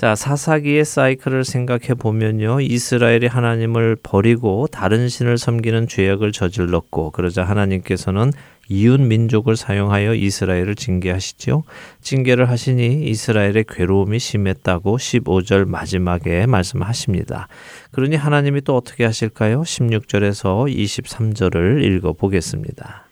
[0.00, 2.62] 자, 사사기의 사이클을 생각해 보면요.
[2.62, 8.32] 이스라엘이 하나님을 버리고 다른 신을 섬기는 죄악을 저질렀고 그러자 하나님께서는
[8.70, 11.64] 이웃 민족을 사용하여 이스라엘을 징계하시죠.
[12.00, 17.48] 징계를 하시니 이스라엘의 괴로움이 심했다고 15절 마지막에 말씀하십니다.
[17.90, 19.60] 그러니 하나님이 또 어떻게 하실까요?
[19.60, 23.04] 16절에서 23절을 읽어 보겠습니다.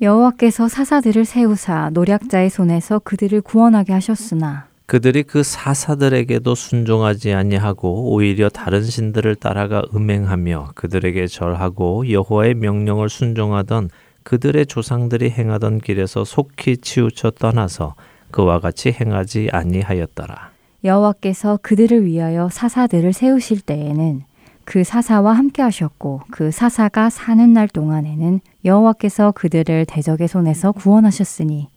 [0.00, 8.84] 여호와께서 사사들을 세우사 노략자의 손에서 그들을 구원하게 하셨으나 그들이 그 사사들에게도 순종하지 아니하고 오히려 다른
[8.84, 13.90] 신들을 따라가 음행하며 그들에게 절하고 여호와의 명령을 순종하던
[14.22, 17.96] 그들의 조상들이 행하던 길에서 속히 치우쳐 떠나서
[18.30, 20.50] 그와 같이 행하지 아니하였더라.
[20.84, 24.22] 여호와께서 그들을 위하여 사사들을 세우실 때에는
[24.64, 31.68] 그 사사와 함께 하셨고 그 사사가 사는 날 동안에는 여호와께서 그들을 대적의 손에서 구원하셨으니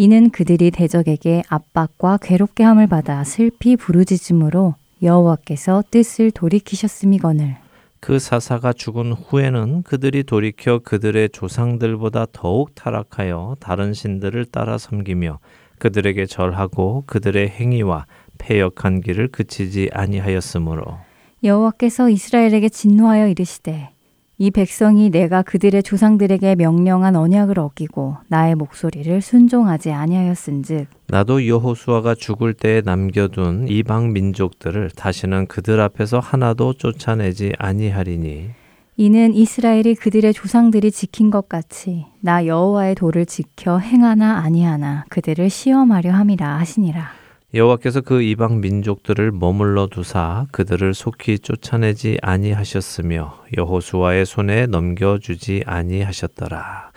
[0.00, 7.56] 이는 그들이 대적에게 압박과 괴롭게 함을 받아 슬피 부르짖음으로 여호와께서 뜻을 돌이키셨음이거늘.
[7.98, 15.40] 그 사사가 죽은 후에는 그들이 돌이켜 그들의 조상들보다 더욱 타락하여 다른 신들을 따라 섬기며
[15.80, 18.06] 그들에게 절하고 그들의 행위와
[18.38, 20.96] 패역한 길을 그치지 아니하였으므로.
[21.42, 23.90] 여호와께서 이스라엘에게 진노하여 이르시되
[24.40, 32.54] 이 백성이 내가 그들의 조상들에게 명령한 언약을 어기고 나의 목소리를 순종하지 아니하였은즉 나도 여호수아가 죽을
[32.54, 38.50] 때에 남겨둔 이방 민족들을 다시는 그들 앞에서 하나도 쫓아내지 아니하리니.
[38.96, 46.12] 이는 이스라엘이 그들의 조상들이 지킨 것 같이 나 여호와의 도를 지켜 행하나 아니하나 그들을 시험하려
[46.12, 47.17] 함이라 하시니라
[47.54, 56.92] 여호와께서 그 이방 민족들을 머물러 두사 그들을 속히 쫓아내지 아니하셨으며 여호수아의 손에 넘겨 주지 아니하셨더라.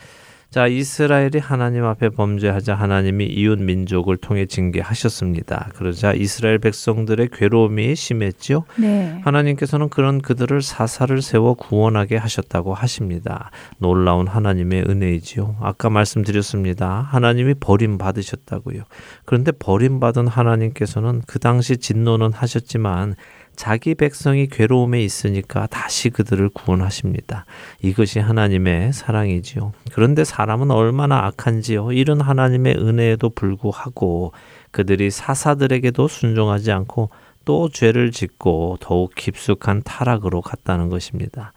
[0.52, 5.70] 자, 이스라엘이 하나님 앞에 범죄하자 하나님이 이웃 민족을 통해 징계하셨습니다.
[5.76, 8.66] 그러자 이스라엘 백성들의 괴로움이 심했죠.
[8.78, 9.18] 네.
[9.24, 13.50] 하나님께서는 그런 그들을 사사를 세워 구원하게 하셨다고 하십니다.
[13.78, 15.56] 놀라운 하나님의 은혜이지요.
[15.62, 17.00] 아까 말씀드렸습니다.
[17.00, 18.84] 하나님이 버림 받으셨다고요.
[19.24, 23.16] 그런데 버림 받은 하나님께서는 그 당시 진노는 하셨지만
[23.56, 27.46] 자기 백성이 괴로움에 있으니까 다시 그들을 구원하십니다.
[27.82, 29.74] 이것이 하나님의 사랑이지요.
[29.94, 31.92] 그런데 사람은 얼마나 악한지요.
[31.92, 34.34] 이런 하나님의 은혜에도 불구하고
[34.72, 37.10] 그들이 사사들에게도 순종하지 않고
[37.46, 41.54] 또 죄를 짓고 더욱 깊숙한 타락으로 갔다는 것입니다.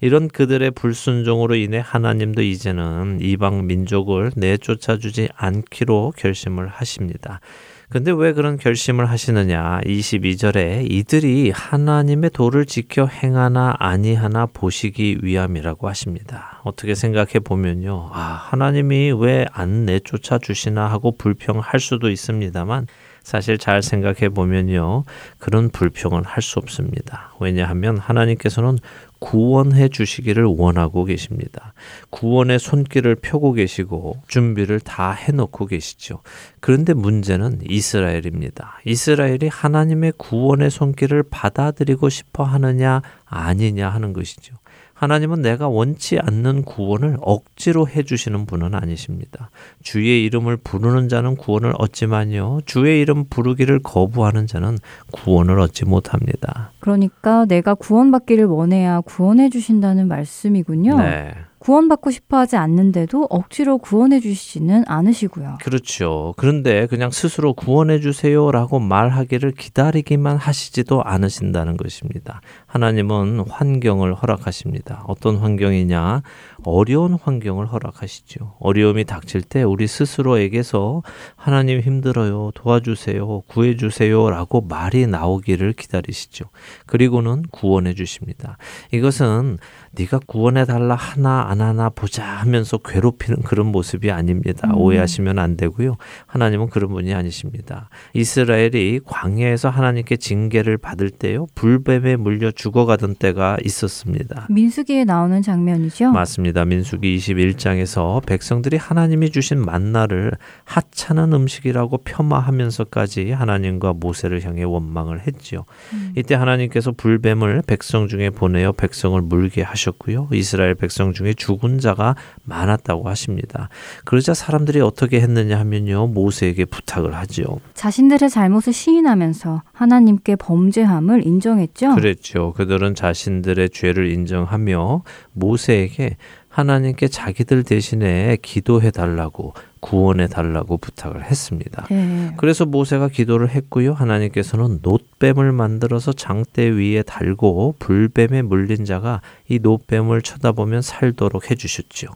[0.00, 7.40] 이런 그들의 불순종으로 인해 하나님도 이제는 이방 민족을 내쫓아 주지 않기로 결심을 하십니다.
[7.90, 9.80] 근데 왜 그런 결심을 하시느냐?
[9.80, 16.60] 22절에 이들이 하나님의 도를 지켜 행하나 아니하나 보시기 위함이라고 하십니다.
[16.64, 18.10] 어떻게 생각해 보면요.
[18.12, 18.18] 아,
[18.50, 22.86] 하나님이 왜 안 내쫓아 주시나 하고 불평할 수도 있습니다만
[23.22, 25.04] 사실 잘 생각해 보면요.
[25.38, 27.34] 그런 불평은 할 수 없습니다.
[27.40, 28.78] 왜냐하면 하나님께서는
[29.18, 31.74] 구원해 주시기를 원하고 계십니다.
[32.10, 36.22] 구원의 손길을 펴고 계시고 준비를 다 해놓고 계시죠.
[36.60, 38.80] 그런데 문제는 이스라엘입니다.
[38.84, 44.54] 이스라엘이 하나님의 구원의 손길을 받아들이고 싶어 하느냐 아니냐 하는 것이죠.
[44.98, 49.50] 하나님은 내가 원치 않는 구원을 억지로 해주시는 분은 아니십니다.
[49.80, 52.62] 주의 이름을 부르는 자는 구원을 얻지만요.
[52.66, 54.76] 주의 이름 부르기를 거부하는 자는
[55.12, 56.72] 구원을 얻지 못합니다.
[56.80, 60.98] 그러니까 내가 구원받기를 원해야 구원해 주신다는 말씀이군요.
[60.98, 61.32] 네.
[61.58, 65.58] 구원받고 싶어 하지 않는데도 억지로 구원해 주시지는 않으시고요.
[65.62, 66.34] 그렇죠.
[66.36, 72.40] 그런데 그냥 스스로 구원해 주세요라고 말하기를 기다리기만 하시지도 않으신다는 것입니다.
[72.66, 75.04] 하나님은 환경을 허락하십니다.
[75.06, 76.22] 어떤 환경이냐?
[76.64, 78.56] 어려운 환경을 허락하시죠.
[78.60, 81.02] 어려움이 닥칠 때 우리 스스로에게서
[81.36, 82.50] 하나님 힘들어요.
[82.54, 83.42] 도와주세요.
[83.46, 86.46] 구해주세요 라고 말이 나오기를 기다리시죠.
[86.86, 88.58] 그리고는 구원해 주십니다.
[88.92, 89.58] 이것은
[89.92, 94.68] 네가 구원해 달라 하나 안 하나 보자 하면서 괴롭히는 그런 모습이 아닙니다.
[94.68, 94.78] 음.
[94.78, 95.96] 오해하시면 안 되고요.
[96.26, 97.88] 하나님은 그런 분이 아니십니다.
[98.14, 101.46] 이스라엘이 광야에서 하나님께 징계를 받을 때요.
[101.54, 104.46] 불뱀에 물려 죽어가던 때가 있었습니다.
[104.50, 106.10] 민수기에 나오는 장면이죠.
[106.10, 106.47] 맞습니다.
[106.48, 106.64] 그렇습니다.
[106.64, 110.32] 민수기 21장에서 백성들이 하나님이 주신 만나를
[110.64, 115.64] 하찮은 음식이라고 폄하하면서까지 하나님과 모세를 향해 원망을 했지요.
[115.92, 116.12] 음.
[116.16, 120.28] 이때 하나님께서 불뱀을 백성 중에 보내어 백성을 물게 하셨고요.
[120.32, 123.68] 이스라엘 백성 중에 죽은 자가 많았다고 하십니다.
[124.04, 126.08] 그러자 사람들이 어떻게 했느냐 하면요.
[126.08, 127.60] 모세에게 부탁을 하지요.
[127.74, 131.94] 자신들의 잘못을 시인하면서 하나님께 범죄함을 인정했죠.
[131.94, 132.52] 그랬죠.
[132.54, 135.02] 그들은 자신들의 죄를 인정하며
[135.38, 136.16] 모세에게
[136.48, 141.86] 하나님께 자기들 대신에 기도해 달라고 구원해 달라고 부탁을 했습니다.
[141.88, 142.32] 네.
[142.36, 143.92] 그래서 모세가 기도를 했고요.
[143.92, 152.10] 하나님께서는 놋뱀을 만들어서 장대 위에 달고 불뱀에 물린 자가 이 놋뱀을 쳐다보면 살도록 해 주셨지요.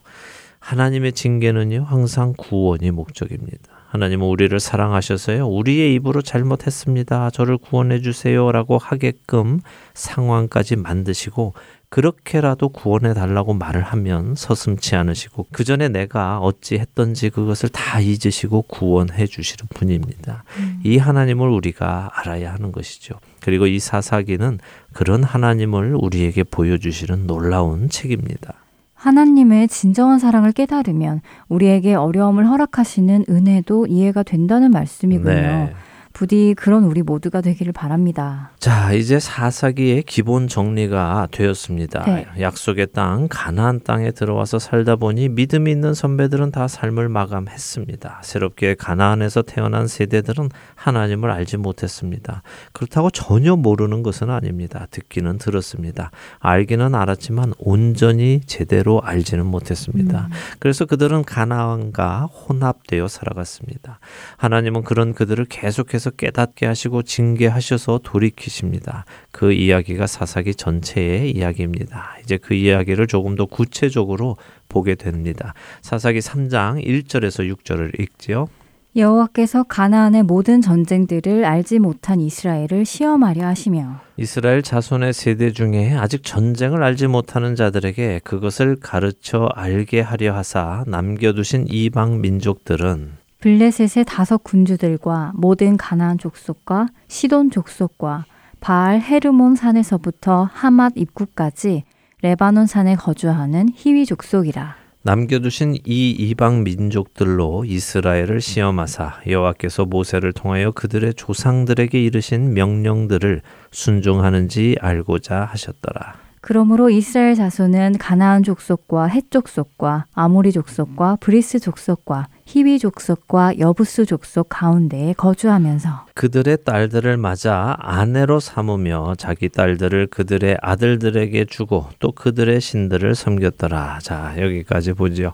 [0.59, 3.73] 하나님의 징계는요, 항상 구원이 목적입니다.
[3.89, 7.29] 하나님은 우리를 사랑하셔서요, 우리의 입으로 잘못했습니다.
[7.29, 9.59] 저를 구원해 주세요라고 하게끔
[9.93, 11.53] 상황까지 만드시고
[11.93, 18.63] 그렇게라도 구원해 달라고 말을 하면 서슴치 않으시고 그 전에 내가 어찌 했던지 그것을 다 잊으시고
[18.63, 20.43] 구원해 주시는 분입니다.
[20.57, 20.79] 음.
[20.83, 23.19] 이 하나님을 우리가 알아야 하는 것이죠.
[23.41, 24.57] 그리고 이 사사기는
[24.91, 28.55] 그런 하나님을 우리에게 보여주시는 놀라운 책입니다.
[28.95, 35.31] 하나님의 진정한 사랑을 깨달으면 우리에게 어려움을 허락하시는 은혜도 이해가 된다는 말씀이군요.
[35.31, 35.73] 네.
[36.13, 38.51] 부디 그런 우리 모두가 되기를 바랍니다.
[38.59, 42.05] 자, 이제 사사기의 기본 정리가 되었습니다.
[42.05, 42.27] 네.
[42.39, 48.21] 약속의 땅 가나안 땅에 들어와서 살다 보니 믿음 있는 선배들은 다 삶을 마감했습니다.
[48.23, 52.43] 새롭게 가나안에서 태어난 세대들은 하나님을 알지 못했습니다.
[52.73, 54.87] 그렇다고 전혀 모르는 것은 아닙니다.
[54.91, 56.11] 듣기는 들었습니다.
[56.39, 60.27] 알기는 알았지만 온전히 제대로 알지는 못했습니다.
[60.29, 60.33] 음.
[60.59, 63.99] 그래서 그들은 가나안과 혼합되어 살아갔습니다.
[64.37, 69.05] 하나님은 그런 그들을 계속해서 하나님께서 깨닫게 하시고 징계하셔서 돌이키십니다.
[69.31, 72.17] 그 이야기가 사사기 전체의 이야기입니다.
[72.23, 74.35] 이제 그 이야기를 조금 더 구체적으로
[74.67, 75.53] 보게 됩니다.
[75.81, 78.47] 사사기 3장 1절에서 6절을 읽지요.
[78.95, 86.83] 여호와께서 가나안의 모든 전쟁들을 알지 못한 이스라엘을 시험하려 하시며 이스라엘 자손의 세대 중에 아직 전쟁을
[86.83, 95.75] 알지 못하는 자들에게 그것을 가르쳐 알게 하려 하사 남겨두신 이방 민족들은 블레셋의 다섯 군주들과 모든
[95.75, 98.23] 가나안 족속과 시돈 족속과
[98.61, 101.83] 바알 헤르몬 산에서부터 하맛 입구까지
[102.21, 104.77] 레바논 산에 거주하는 히위 족속이라.
[105.01, 113.41] 남겨두신 이 이방 민족들로 이스라엘을 시험하사 여호와께서 모세를 통하여 그들의 조상들에게 이르신 명령들을
[113.71, 116.13] 순종하는지 알고자 하셨더라.
[116.39, 124.47] 그러므로 이스라엘 자손은 가나안 족속과 헷 족속과 아모리 족속과 브리스 족속과 히위 족속과 여부스 족속
[124.49, 133.15] 가운데에 거주하면서 그들의 딸들을 맞아 아내로 삼으며 자기 딸들을 그들의 아들들에게 주고 또 그들의 신들을
[133.15, 133.99] 섬겼더라.
[134.01, 135.33] 자, 여기까지 보죠.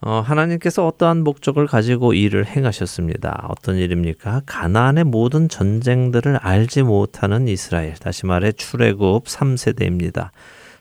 [0.00, 3.46] 어, 하나님께서 어떠한 목적을 가지고 일을 행하셨습니다.
[3.48, 4.42] 어떤 일입니까?
[4.44, 7.94] 가나안의 모든 전쟁들을 알지 못하는 이스라엘.
[7.94, 10.28] 다시 말해 출애굽 3세대입니다.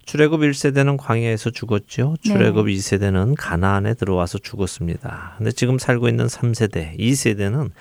[0.05, 2.15] 출애굽 1세대는 광야에서 죽었죠.
[2.21, 2.73] 출애굽 네.
[2.73, 5.35] 2세대는 가나안에 들어와서 죽었습니다.
[5.37, 7.71] 근데 지금 살고 있는 3세대, 2세대는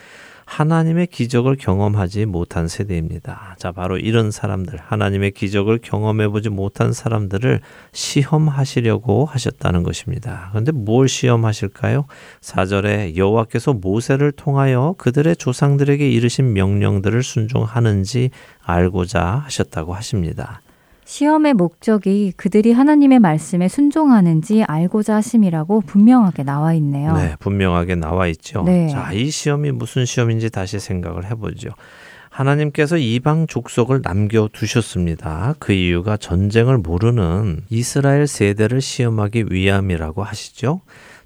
[0.44, 3.56] 하나님의 기적을 경험하지 못한 세대입니다.
[3.58, 7.60] 자, 바로 이런 사람들, 하나님의 기적을 경험해 보지 못한 사람들을
[7.92, 10.48] 시험하시려고 하셨다는 것입니다.
[10.50, 12.06] 그런데 뭘 시험하실까요?
[12.40, 18.30] 4절에 여호와께서 모세를 통하여 그들의 조상들에게 이르신 명령들을 순종하는지
[18.62, 20.60] 알고자 하셨다고 하십니다.
[21.04, 27.14] 시험의 목적이 그들이 하나님의 말씀에 순종하는지 알고자 하심이라고 분명하게 나와 있네요.
[27.16, 28.62] 네, 분명하게 나와 있죠.
[28.62, 28.88] 네.
[28.88, 31.70] 자, 이 시험이 무슨 시험인지 다시 생각을 해보죠.
[32.30, 35.54] 하나님께서 이방 족속을 남겨 두셨습니다.
[35.58, 40.80] 그 이유가 전쟁을 모르는 이스라엘 세대를 시험하기 위함이라고 하시죠.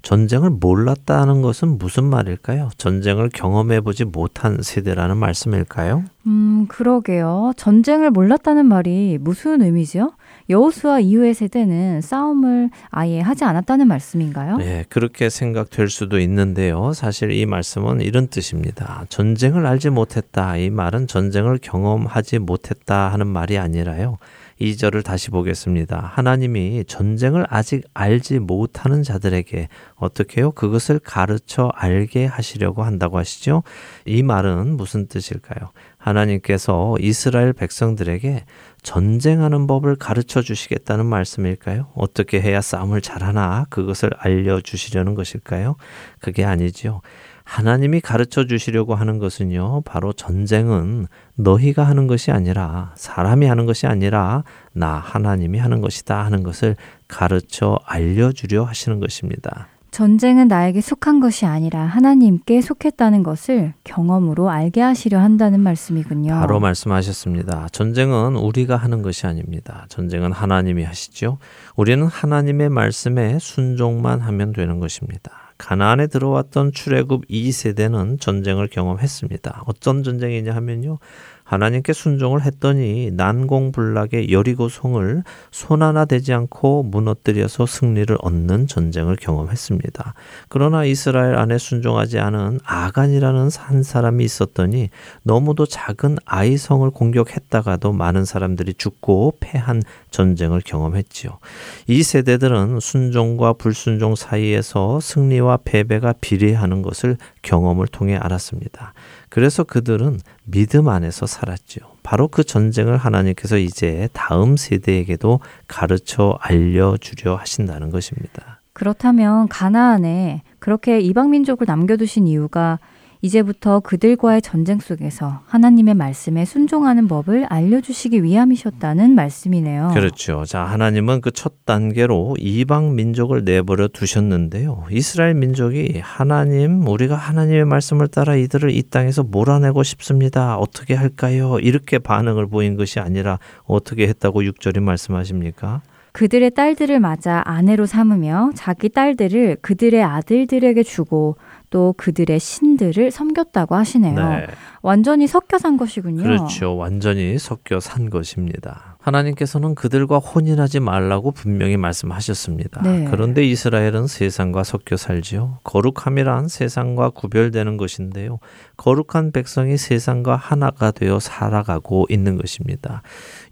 [0.07, 2.69] 전쟁을 몰랐다는 것은 무슨 말일까요?
[2.77, 6.05] 전쟁을 경험해 보지 못한 세대라는 말씀일까요?
[6.27, 7.51] 음, 그러게요.
[7.57, 10.13] 전쟁을 몰랐다는 말이 무슨 의미죠?
[10.49, 14.55] 여호수아 이후의 세대는 싸움을 아예 하지 않았다는 말씀인가요?
[14.55, 16.93] 네, 그렇게 생각될 수도 있는데요.
[16.93, 19.03] 사실 이 말씀은 이런 뜻입니다.
[19.09, 20.55] 전쟁을 알지 못했다.
[20.55, 24.19] 이 말은 전쟁을 경험하지 못했다 하는 말이 아니라요.
[24.59, 26.11] 2절을 다시 보겠습니다.
[26.13, 30.51] 하나님이 전쟁을 아직 알지 못하는 자들에게 어떻게요?
[30.51, 33.63] 그것을 가르쳐 알게 하시려고 한다고 하시죠?
[34.05, 35.69] 이 말은 무슨 뜻일까요?
[35.97, 38.45] 하나님께서 이스라엘 백성들에게
[38.81, 41.87] 전쟁하는 법을 가르쳐 주시겠다는 말씀일까요?
[41.93, 45.75] 어떻게 해야 싸움을 잘하나 그것을 알려 주시려는 것일까요?
[46.19, 47.01] 그게 아니죠.
[47.47, 54.43] 하나님이 가르쳐 주시려고 하는 것은요, 바로 전쟁은 너희가 하는 것이 아니라 사람이 하는 것이 아니라
[54.73, 56.75] 나 하나님이 하는 것이다 하는 것을
[57.07, 59.69] 가르쳐 알려주려 하시는 것입니다.
[59.91, 66.33] 전쟁은 나에게 속한 것이 아니라 하나님께 속했다는 것을 경험으로 알게 하시려 한다는 말씀이군요.
[66.33, 67.69] 바로 말씀하셨습니다.
[67.71, 69.85] 전쟁은 우리가 하는 것이 아닙니다.
[69.87, 71.37] 전쟁은 하나님이 하시죠.
[71.77, 75.46] 우리는 하나님의 말씀에 순종만 하면 되는 것입니다.
[75.57, 79.63] 가나안에 들어왔던 출애굽 2세대는 전쟁을 경험했습니다.
[79.65, 80.99] 어떤 전쟁이냐 하면요.
[81.47, 90.13] 하나님께 순종을 했더니 난공불락의 여리고 성을 손 하나 되지 않고 무너뜨려서 승리를 얻는 전쟁을 경험했습니다.
[90.49, 94.89] 그러나 이스라엘 안에 순종하지 않은 아간이라는 한 사람이 있었더니
[95.23, 101.39] 너무도 작은 아이 성을 공격했다가도 많은 사람들이 죽고 패한 전쟁을 경험했지요.
[101.87, 108.93] 이 세대들은 순종과 불순종 사이에서 승리와 패배가 비례하는 것을 경험을 통해 알았습니다.
[109.37, 111.81] 그래서 그들은 믿음 안에서 살았죠.
[112.01, 118.61] 바로 그 전쟁을 하나님께서 이제 다음 세대에게도 가르쳐 알려주려 하신다는 것입니다.
[118.73, 122.79] 그렇다면 가나안에 그렇게 이방 민족을 남겨두신 이유가
[123.21, 129.91] 이제부터 그들과의 전쟁 속에서 하나님의 말씀에 순종하는 법을 알려주시기 위함이셨다는 말씀이네요.
[129.93, 130.43] 그렇죠.
[130.45, 134.85] 자, 하나님은 그 첫 단계로 이방 민족을 내버려 두셨는데요.
[134.89, 140.57] 이스라엘 민족이 하나님, 우리가 하나님의 말씀을 따라 이들을 이 땅에서 몰아내고 싶습니다.
[140.57, 141.59] 어떻게 할까요?
[141.59, 145.81] 이렇게 반응을 보인 것이 아니라 어떻게 했다고 6절이 말씀하십니까?
[146.13, 151.35] 그들의 딸들을 맞아 아내로 삼으며 자기 딸들을 그들의 아들들에게 주고
[151.69, 154.15] 또 그들의 신들을 섬겼다고 하시네요.
[154.15, 154.47] 네.
[154.81, 156.23] 완전히 섞여 산 것이군요.
[156.23, 156.77] 그렇죠.
[156.77, 158.97] 완전히 섞여 산 것입니다.
[158.99, 162.81] 하나님께서는 그들과 혼인하지 말라고 분명히 말씀하셨습니다.
[162.83, 163.07] 네.
[163.09, 165.59] 그런데 이스라엘은 세상과 섞여 살지요.
[165.63, 168.39] 거룩함이란 세상과 구별되는 것인데요.
[168.77, 173.01] 거룩한 백성이 세상과 하나가 되어 살아가고 있는 것입니다.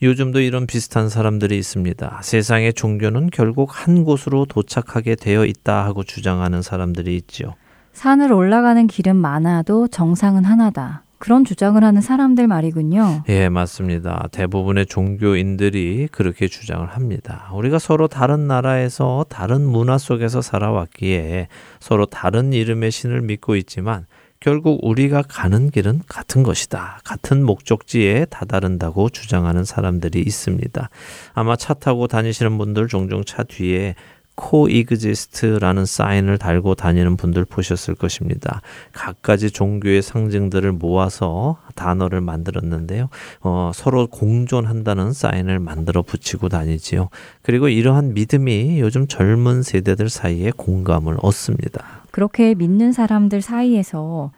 [0.02, 2.20] 요즘도 이런 비슷한 사람들이 있습니다.
[2.22, 7.54] 세상의 종교는 결국 한 곳으로 도착하게 되어 있다 하고 주장하는 사람들이 있지요.
[7.96, 11.04] 산을 올라가는 길은 많아도 정상은 하나다.
[11.18, 13.24] 그런 주장을 하는 사람들 말이군요.
[13.30, 14.28] 예, 맞습니다.
[14.32, 17.50] 대부분의 종교인들이 그렇게 주장을 합니다.
[17.54, 21.48] 우리가 서로 다른 나라에서 다른 문화 속에서 살아왔기에
[21.80, 24.06] 서로 다른 이름의 신을 믿고 있지만
[24.42, 27.00] 결국 우리가 가는 길은 같은 것이다.
[27.04, 30.90] 같은 목적지에 다다른다고 주장하는 사람들이 있습니다.
[31.34, 33.96] 아마 차 타고 다니시는 분들 종종 차 뒤에
[34.36, 38.62] coexist라는 사인을 달고 다니는 분들 보셨을 것입니다.
[38.92, 43.10] 각가지 종교의 상징들을 모아서 단어를 만들었는데요.
[43.42, 47.10] 어, 서로 공존한다는 사인을 만들어 붙이고 다니지요.
[47.42, 52.04] 그리고 이러한 믿음이 요즘 젊은 세대들 사이에 공감을 얻습니다.
[52.12, 54.32] 그렇게 믿는 사람들 사이에서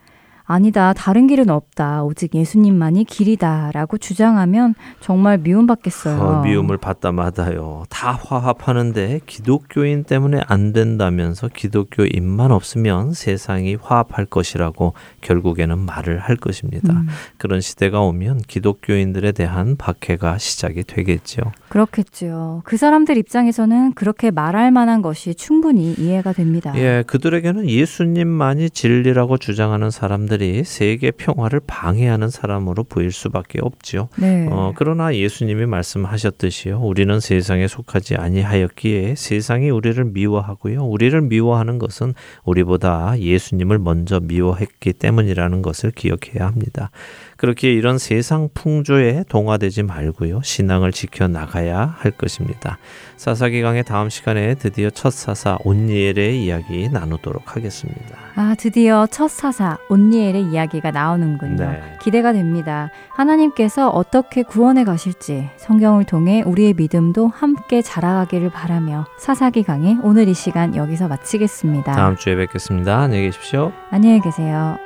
[0.50, 6.22] 아니다, 다른 길은 없다, 오직 예수님만이 길이다 라고 주장하면 정말 미움받겠어요.
[6.22, 7.84] 어, 미움을 받다 마다요.
[7.90, 16.94] 다 화합하는데 기독교인 때문에 안 된다면서 기독교인만 없으면 세상이 화합할 것이라고 결국에는 말을 할 것입니다.
[16.94, 17.08] 음.
[17.38, 21.42] 그런 시대가 오면 기독교인들에 대한 박해가 시작이 되겠죠.
[21.68, 22.62] 그렇겠죠.
[22.64, 26.72] 그 사람들 입장에서는 그렇게 말할 만한 것이 충분히 이해가 됩니다.
[26.78, 34.10] 예, 그들에게는 예수님만이 진리라고 주장하는 사람들 사람들이 세계 평화를 방해하는 사람으로 보일 수밖에 없지요.
[34.18, 34.48] 네.
[34.50, 36.80] 어, 그러나 예수님이 말씀하셨듯이요.
[36.80, 40.86] 우리는 세상에 속하지 아니하였기에 세상이 우리를 미워하고요.
[40.86, 42.14] 우리를 미워하는 것은
[42.46, 46.92] 우리보다 예수님을 먼저 미워했기 때문이라는 것을 기억해야 합니다.
[47.38, 50.42] 그렇게 이런 세상 풍조에 동화되지 말고요.
[50.44, 52.78] 신앙을 지켜 나가야 할 것입니다.
[53.16, 58.18] 사사기 강의 다음 시간에 드디어 첫 사사 온니엘의 이야기 나누도록 하겠습니다.
[58.36, 61.56] 아, 드디어 첫 사사 온니엘의 이야기가 나오는군요.
[61.56, 61.82] 네.
[62.02, 62.90] 기대가 됩니다.
[63.10, 70.34] 하나님께서 어떻게 구원해 가실지 성경을 통해 우리의 믿음도 함께 자라가기를 바라며 사사기 강의 오늘 이
[70.34, 71.92] 시간 여기서 마치겠습니다.
[71.92, 72.98] 다음 주에 뵙겠습니다.
[72.98, 73.72] 안녕히 계십시오.
[73.92, 74.78] 안녕히 계세요.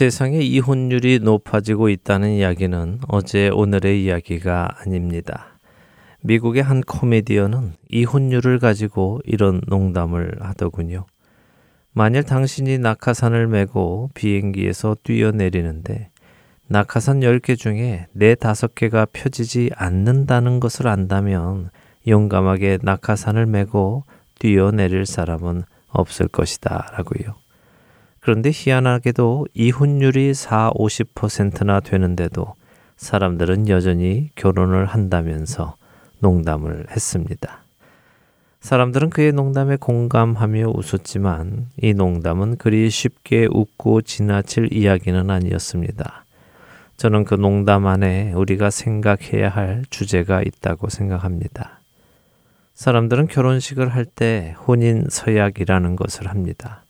[0.00, 5.58] 세상의 이혼율이 높아지고 있다는 이야기는 어제 오늘의 이야기가 아닙니다.
[6.22, 11.04] 미국의 한 코미디언은 이혼율을 가지고 이런 농담을 하더군요.
[11.92, 16.08] 만일 당신이 낙하산을 메고 비행기에서 뛰어내리는데
[16.68, 21.68] 낙하산 10개 중에 4, 5개가 펴지지 않는다는 것을 안다면
[22.08, 24.04] 용감하게 낙하산을 메고
[24.38, 27.49] 뛰어내릴 사람은 없을 것이다 라고요.
[28.20, 32.54] 그런데 희한하게도 이혼율이 4, 50%나 되는데도
[32.96, 35.76] 사람들은 여전히 결혼을 한다면서
[36.18, 37.62] 농담을 했습니다.
[38.60, 46.26] 사람들은 그의 농담에 공감하며 웃었지만 이 농담은 그리 쉽게 웃고 지나칠 이야기는 아니었습니다.
[46.98, 51.80] 저는 그 농담 안에 우리가 생각해야 할 주제가 있다고 생각합니다.
[52.74, 56.84] 사람들은 결혼식을 할 때 혼인 서약이라는 것을 합니다.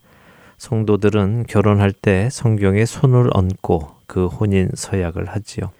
[0.61, 5.71] 성도들은 결혼할 때 성경에 손을 얹고 그 혼인 서약을 하지요.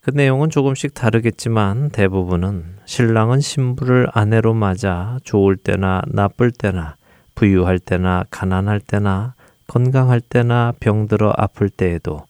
[0.00, 6.96] 그 내용은 조금씩 다르겠지만 대부분은 신랑은 신부를 아내로 맞아 좋을 때나 나쁠 때나
[7.34, 9.34] 부유할 때나 가난할 때나
[9.66, 12.24] 건강할 때나 병들어 아플 때에도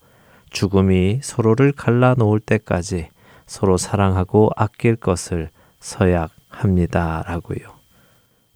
[0.50, 3.06] 죽음이 서로를 갈라 놓을 때까지
[3.46, 7.22] 서로 사랑하고 아낄 것을 서약합니다.
[7.28, 7.72] 라고요.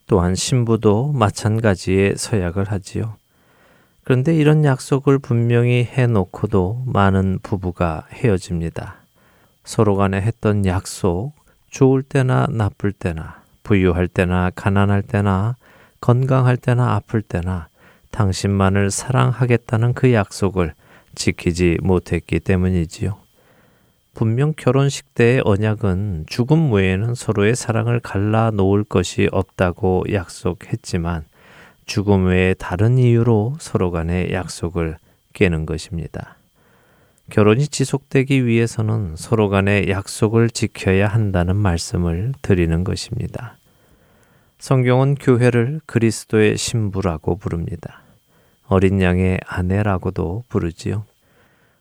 [0.08, 3.14] 또한 신부도 마찬가지의 서약을 하지요.
[4.08, 9.02] 그런데 이런 약속을 분명히 해놓고도 많은 부부가 헤어집니다.
[9.64, 11.34] 서로 간에 했던 약속,
[11.68, 15.56] 좋을 때나 나쁠 때나, 부유할 때나 가난할 때나,
[16.00, 17.68] 건강할 때나 아플 때나,
[18.10, 20.72] 당신만을 사랑하겠다는 그 약속을
[21.14, 23.14] 지키지 못했기 때문이지요.
[24.14, 31.26] 분명 결혼식 때의 언약은 죽음 외에는 서로의 사랑을 갈라 놓을 것이 없다고 약속했지만
[31.88, 34.98] 죽음 외에 다른 이유로 서로 간의 약속을
[35.32, 36.36] 깨는 것입니다.
[37.30, 43.56] 결혼이 지속되기 위해서는 서로 간의 약속을 지켜야 한다는 말씀을 드리는 것입니다.
[44.58, 48.02] 성경은 교회를 그리스도의 신부라고 부릅니다.
[48.66, 51.04] 어린 양의 아내라고도 부르지요.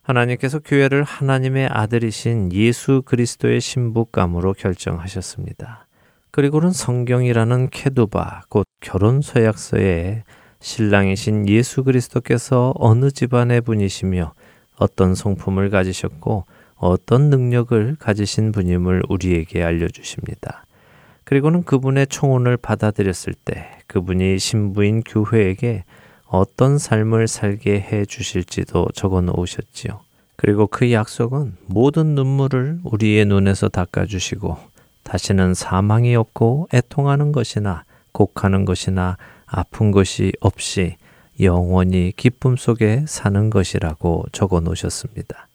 [0.03, 5.85] 하나님께서 교회를 하나님의 아들이신 예수 그리스도의 신부감으로 결정하셨습니다.
[6.31, 10.23] 그리고는 성경이라는 케두바 곧 결혼 서약서에
[10.59, 14.33] 신랑이신 예수 그리스도께서 어느 집안의 분이시며
[14.77, 20.65] 어떤 성품을 가지셨고 어떤 능력을 가지신 분임을 우리에게 알려주십니다.
[21.23, 25.83] 그리고는 그분의 청혼을 받아들였을 때 그분이 신부인 교회에게
[26.25, 29.99] 어떤 삶을 살게 해 주실지도 적어 놓으셨지요.
[30.35, 34.57] 그리고 그 약속은 모든 눈물을 우리의 눈에서 닦아주시고
[35.03, 40.97] 다시는 사망이 없고 애통하는 것이나 곡하는 것이나 아픈 것이 없이
[41.39, 45.47] 영원히 기쁨 속에 사는 것이라고 적어 놓으셨습니다.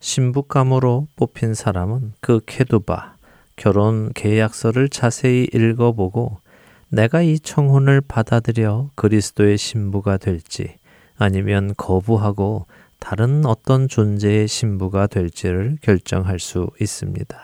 [0.00, 3.16] 신부감으로 뽑힌 사람은 그 케두바
[3.56, 6.40] 결혼 계약서를 자세히 읽어보고
[6.88, 10.76] 내가 이 청혼을 받아들여 그리스도의 신부가 될지
[11.16, 12.66] 아니면 거부하고
[12.98, 17.36] 다른 어떤 존재의 신부가 될지를 결정할 수 있습니다.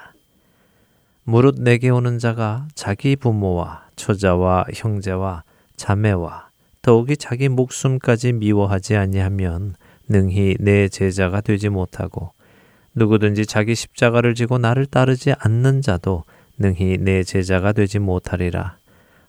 [1.25, 5.45] 무릇 내게 오는 자가 자기 부모와 처자와 형제와
[5.77, 6.49] 자매와
[6.83, 9.77] 더욱이 자기 목숨까지 미워하지 아니하면
[10.09, 12.33] 능히 내 제자가 되지 못하고
[12.97, 16.25] 누구든지 자기 십자가를 지고 나를 따르지 않는 자도
[16.59, 18.77] 능히 내 제자가 되지 못하리라.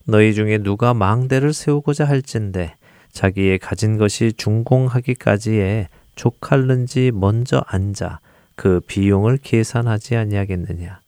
[0.05, 2.75] 너희 중에 누가 망대를 세우고자 할진대
[3.11, 8.19] 자기의 가진 것이 중공하기까지에 족할는지 먼저 앉아
[8.55, 10.99] 그 비용을 계산하지 아니하겠느냐.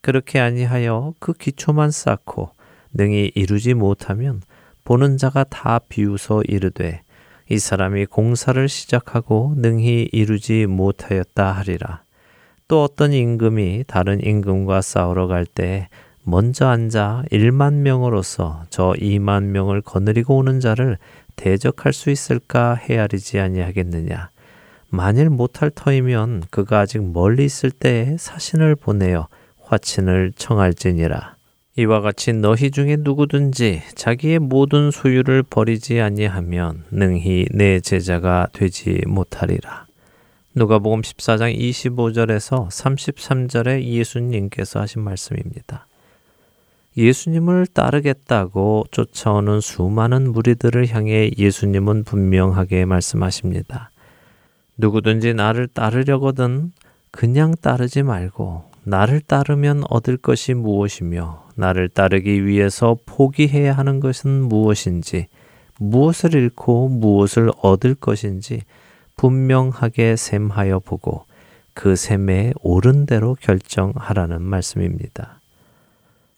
[0.00, 2.50] 그렇게 아니하여 그 기초만 쌓고
[2.92, 4.42] 능히 이루지 못하면
[4.84, 7.02] 보는 자가 다 비웃어 이르되
[7.48, 12.02] 이 사람이 공사를 시작하고 능히 이루지 못하였다 하리라.
[12.68, 15.88] 또 어떤 임금이 다른 임금과 싸우러 갈 때
[16.22, 20.98] 먼저 앉아 1만 명으로서 저 2만 명을 거느리고 오는 자를
[21.36, 24.28] 대적할 수 있을까 헤아리지 아니하겠느냐.
[24.90, 29.28] 만일 못할 터이면 그가 아직 멀리 있을 때에 사신을 보내어
[29.62, 31.36] 화친을 청할지니라.
[31.76, 39.86] 이와 같이 너희 중에 누구든지 자기의 모든 소유를 버리지 아니하면 능히 내 제자가 되지 못하리라.
[40.56, 45.86] 누가복음 14장 25절에서 33절에 예수님께서 하신 말씀입니다.
[46.96, 53.92] 예수님을 따르겠다고 쫓아오는 수많은 무리들을 향해 예수님은 분명하게 말씀하십니다.
[54.76, 56.72] 누구든지 나를 따르려거든
[57.12, 65.28] 그냥 따르지 말고 나를 따르면 얻을 것이 무엇이며 나를 따르기 위해서 포기해야 하는 것은 무엇인지
[65.78, 68.62] 무엇을 잃고 무엇을 얻을 것인지
[69.16, 71.24] 분명하게 셈하여 보고
[71.74, 75.40] 그 셈에 옳은 대로 결정하라는 말씀입니다.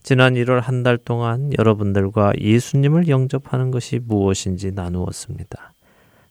[0.03, 5.73] 지난 1월 한 달 동안 여러분들과 예수님을 영접하는 것이 무엇인지 나누었습니다.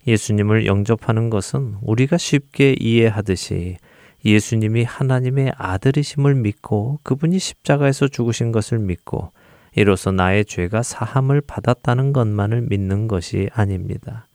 [0.08, 3.78] 예수님을 영접하는 것은 우리가 쉽게 이해하듯이
[4.24, 9.32] 예수님이 하나님의 아들이심을 믿고 그분이 십자가에서 죽으신 것을 믿고
[9.76, 14.28] 이로써 나의 죄가 사함을 받았다는 것만을 믿는 것이 아닙니다.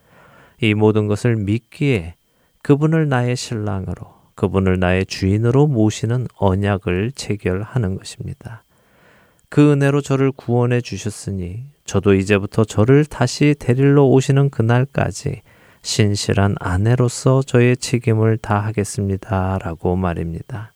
[0.60, 2.14] 이 모든 것을 믿기에
[2.62, 8.64] 그분을 나의 신랑으로 그분을 나의 주인으로 모시는 언약을 체결하는 것입니다.
[9.48, 15.42] 그 은혜로 저를 구원해 주셨으니 저도 이제부터 저를 다시 데리러 오시는 그날까지
[15.86, 19.60] 신실한 아내로서 저의 책임을 다하겠습니다.
[19.62, 20.72] 라고 말입니다.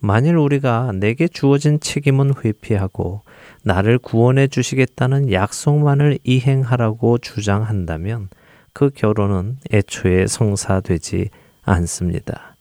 [0.00, 3.22] 만일 우리가 내게 주어진 책임은 회피하고
[3.62, 8.28] 나를 구원해 주시겠다는 약속만을 이행하라고 주장한다면
[8.72, 11.30] 그 결혼은 애초에 성사되지
[11.62, 12.56] 않습니다.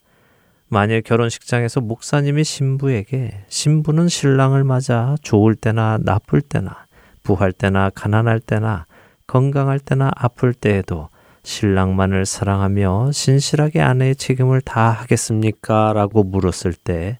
[0.67, 6.85] 만일 결혼식장에서 목사님이 신부에게 신부는 신랑을 맞아 좋을 때나 나쁠 때나
[7.23, 8.85] 부할 때나 가난할 때나
[9.25, 11.09] 건강할 때나 아플 때에도
[11.47, 15.93] 신랑만을 사랑하며 신실하게 아내의 책임을 다 하겠습니까?
[15.93, 17.19] 라고 물었을 때,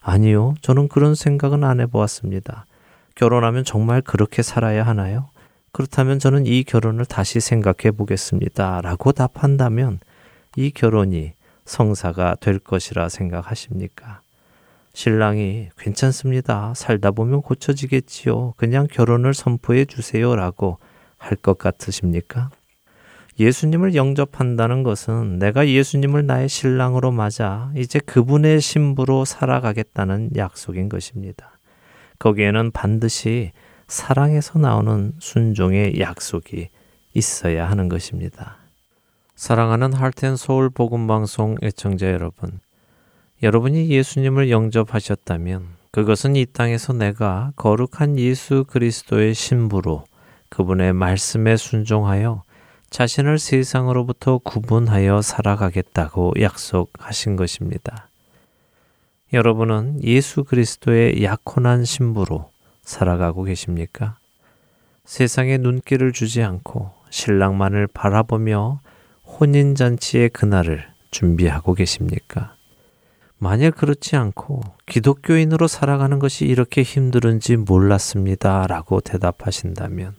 [0.00, 2.64] 아니요, 저는 그런 생각은 안 해보았습니다.
[3.16, 5.28] 결혼하면 정말 그렇게 살아야 하나요?
[5.72, 8.80] 그렇다면 저는 이 결혼을 다시 생각해 보겠습니다.
[8.80, 10.00] 라고 답한다면
[10.56, 11.34] 이 결혼이
[11.66, 14.20] 성사가 될 것이라 생각하십니까?
[14.94, 16.72] 신랑이 괜찮습니다.
[16.74, 18.54] 살다 보면 고쳐지겠지요.
[18.56, 20.34] 그냥 결혼을 선포해 주세요.
[20.34, 20.78] 라고
[21.18, 22.48] 할 것 같으십니까?
[23.38, 31.58] 예수님을 영접한다는 것은 내가 예수님을 나의 신랑으로 맞아 이제 그분의 신부로 살아가겠다는 약속인 것입니다.
[32.18, 33.52] 거기에는 반드시
[33.88, 36.68] 사랑에서 나오는 순종의 약속이
[37.12, 38.56] 있어야 하는 것입니다.
[39.34, 42.58] 사랑하는 할텐 서울 복음 방송 애청자 여러분,
[43.42, 50.04] 여러분이 예수님을 영접하셨다면 그것은 이 땅에서 내가 거룩한 예수 그리스도의 신부로
[50.48, 52.45] 그분의 말씀에 순종하여
[52.96, 58.08] 자신을 세상으로부터 구분하여 살아가겠다고 약속하신 것입니다.
[59.34, 64.16] 여러분은 예수 그리스도의 약혼한 신부로 살아가고 계십니까?
[65.04, 68.80] 세상에 눈길을 주지 않고 신랑만을 바라보며
[69.26, 72.54] 혼인잔치의 그날을 준비하고 계십니까?
[73.36, 78.66] 만약 그렇지 않고 기독교인으로 살아가는 것이 이렇게 힘들은지 몰랐습니다.
[78.66, 80.14] 라고 대답하신다면,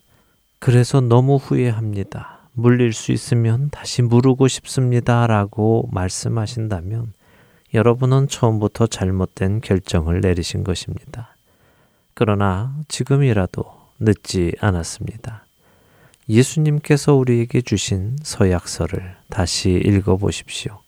[0.59, 2.36] 그래서 너무 후회합니다.
[2.59, 5.27] 물릴 수 있으면 다시 물르고 싶습니다.
[5.27, 7.13] 라고 말씀하신다면
[7.75, 11.35] 여러분은 처음부터 잘못된 결정을 내리신 것입니다.
[12.15, 13.63] 그러나 지금이라도
[13.99, 15.45] 늦지 않았습니다.
[16.27, 20.79] 예수님께서 우리에게 주신 서약서를 다시 읽어보십시오.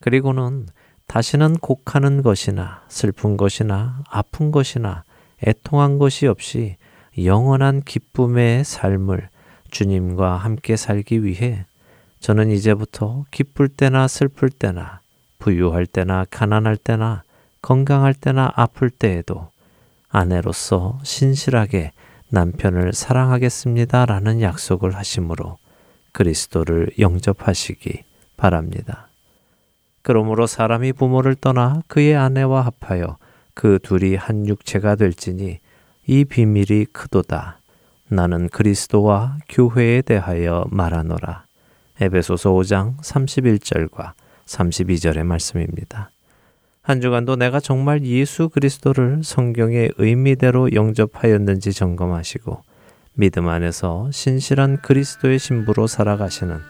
[0.00, 0.66] 그리고는
[1.06, 5.04] 다시는 곡하는 것이나 슬픈 것이나 아픈 것이나
[5.46, 6.76] 애통한 것이 없이
[7.16, 9.28] 영원한 기쁨의 삶을
[9.70, 11.64] 주님과 함께 살기 위해
[12.20, 15.00] 저는 이제부터 기쁠 때나 슬플 때나
[15.38, 17.22] 부유할 때나 가난할 때나
[17.62, 19.50] 건강할 때나 아플 때에도
[20.08, 21.92] 아내로서 신실하게
[22.30, 24.06] 남편을 사랑하겠습니다.
[24.06, 25.58] 라는 약속을 하심으로
[26.12, 28.04] 그리스도를 영접하시기
[28.36, 29.08] 바랍니다.
[30.02, 33.16] 그러므로 사람이 부모를 떠나 그의 아내와 합하여
[33.54, 35.58] 그 둘이 한 육체가 될지니
[36.06, 37.57] 이 비밀이 크도다.
[38.10, 41.44] 나는 그리스도와 교회에 대하여 말하노라.
[42.00, 44.12] 에베소서 5장 31절과
[44.46, 46.10] 32절의 말씀입니다.
[46.82, 52.62] 한 주간도 내가 정말 예수 그리스도를 성경의 의미대로 영접하였는지 점검하시고
[53.14, 56.60] 믿음 안에서 신실한 그리스도의 신부로 살아가시는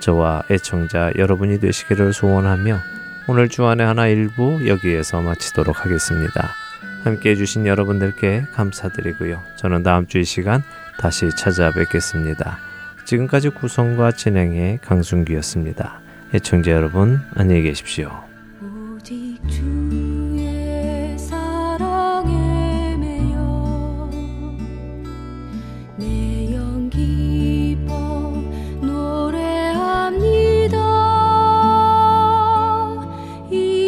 [0.00, 2.78] 저와 애청자 여러분이 되시기를 소원하며
[3.26, 6.50] 오늘 주안의 하나 일부 여기에서 마치도록 하겠습니다.
[7.02, 9.40] 함께 해주신 여러분들께 감사드리고요.
[9.56, 10.62] 저는 다음 주 이 시간
[10.98, 12.58] 다시 찾아뵙겠습니다.
[13.04, 16.00] 지금까지 구성과 진행의 강순기였습니다.
[16.34, 18.10] 애청자 여러분, 안녕히 계십시오.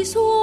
[0.07, 0.36] 소원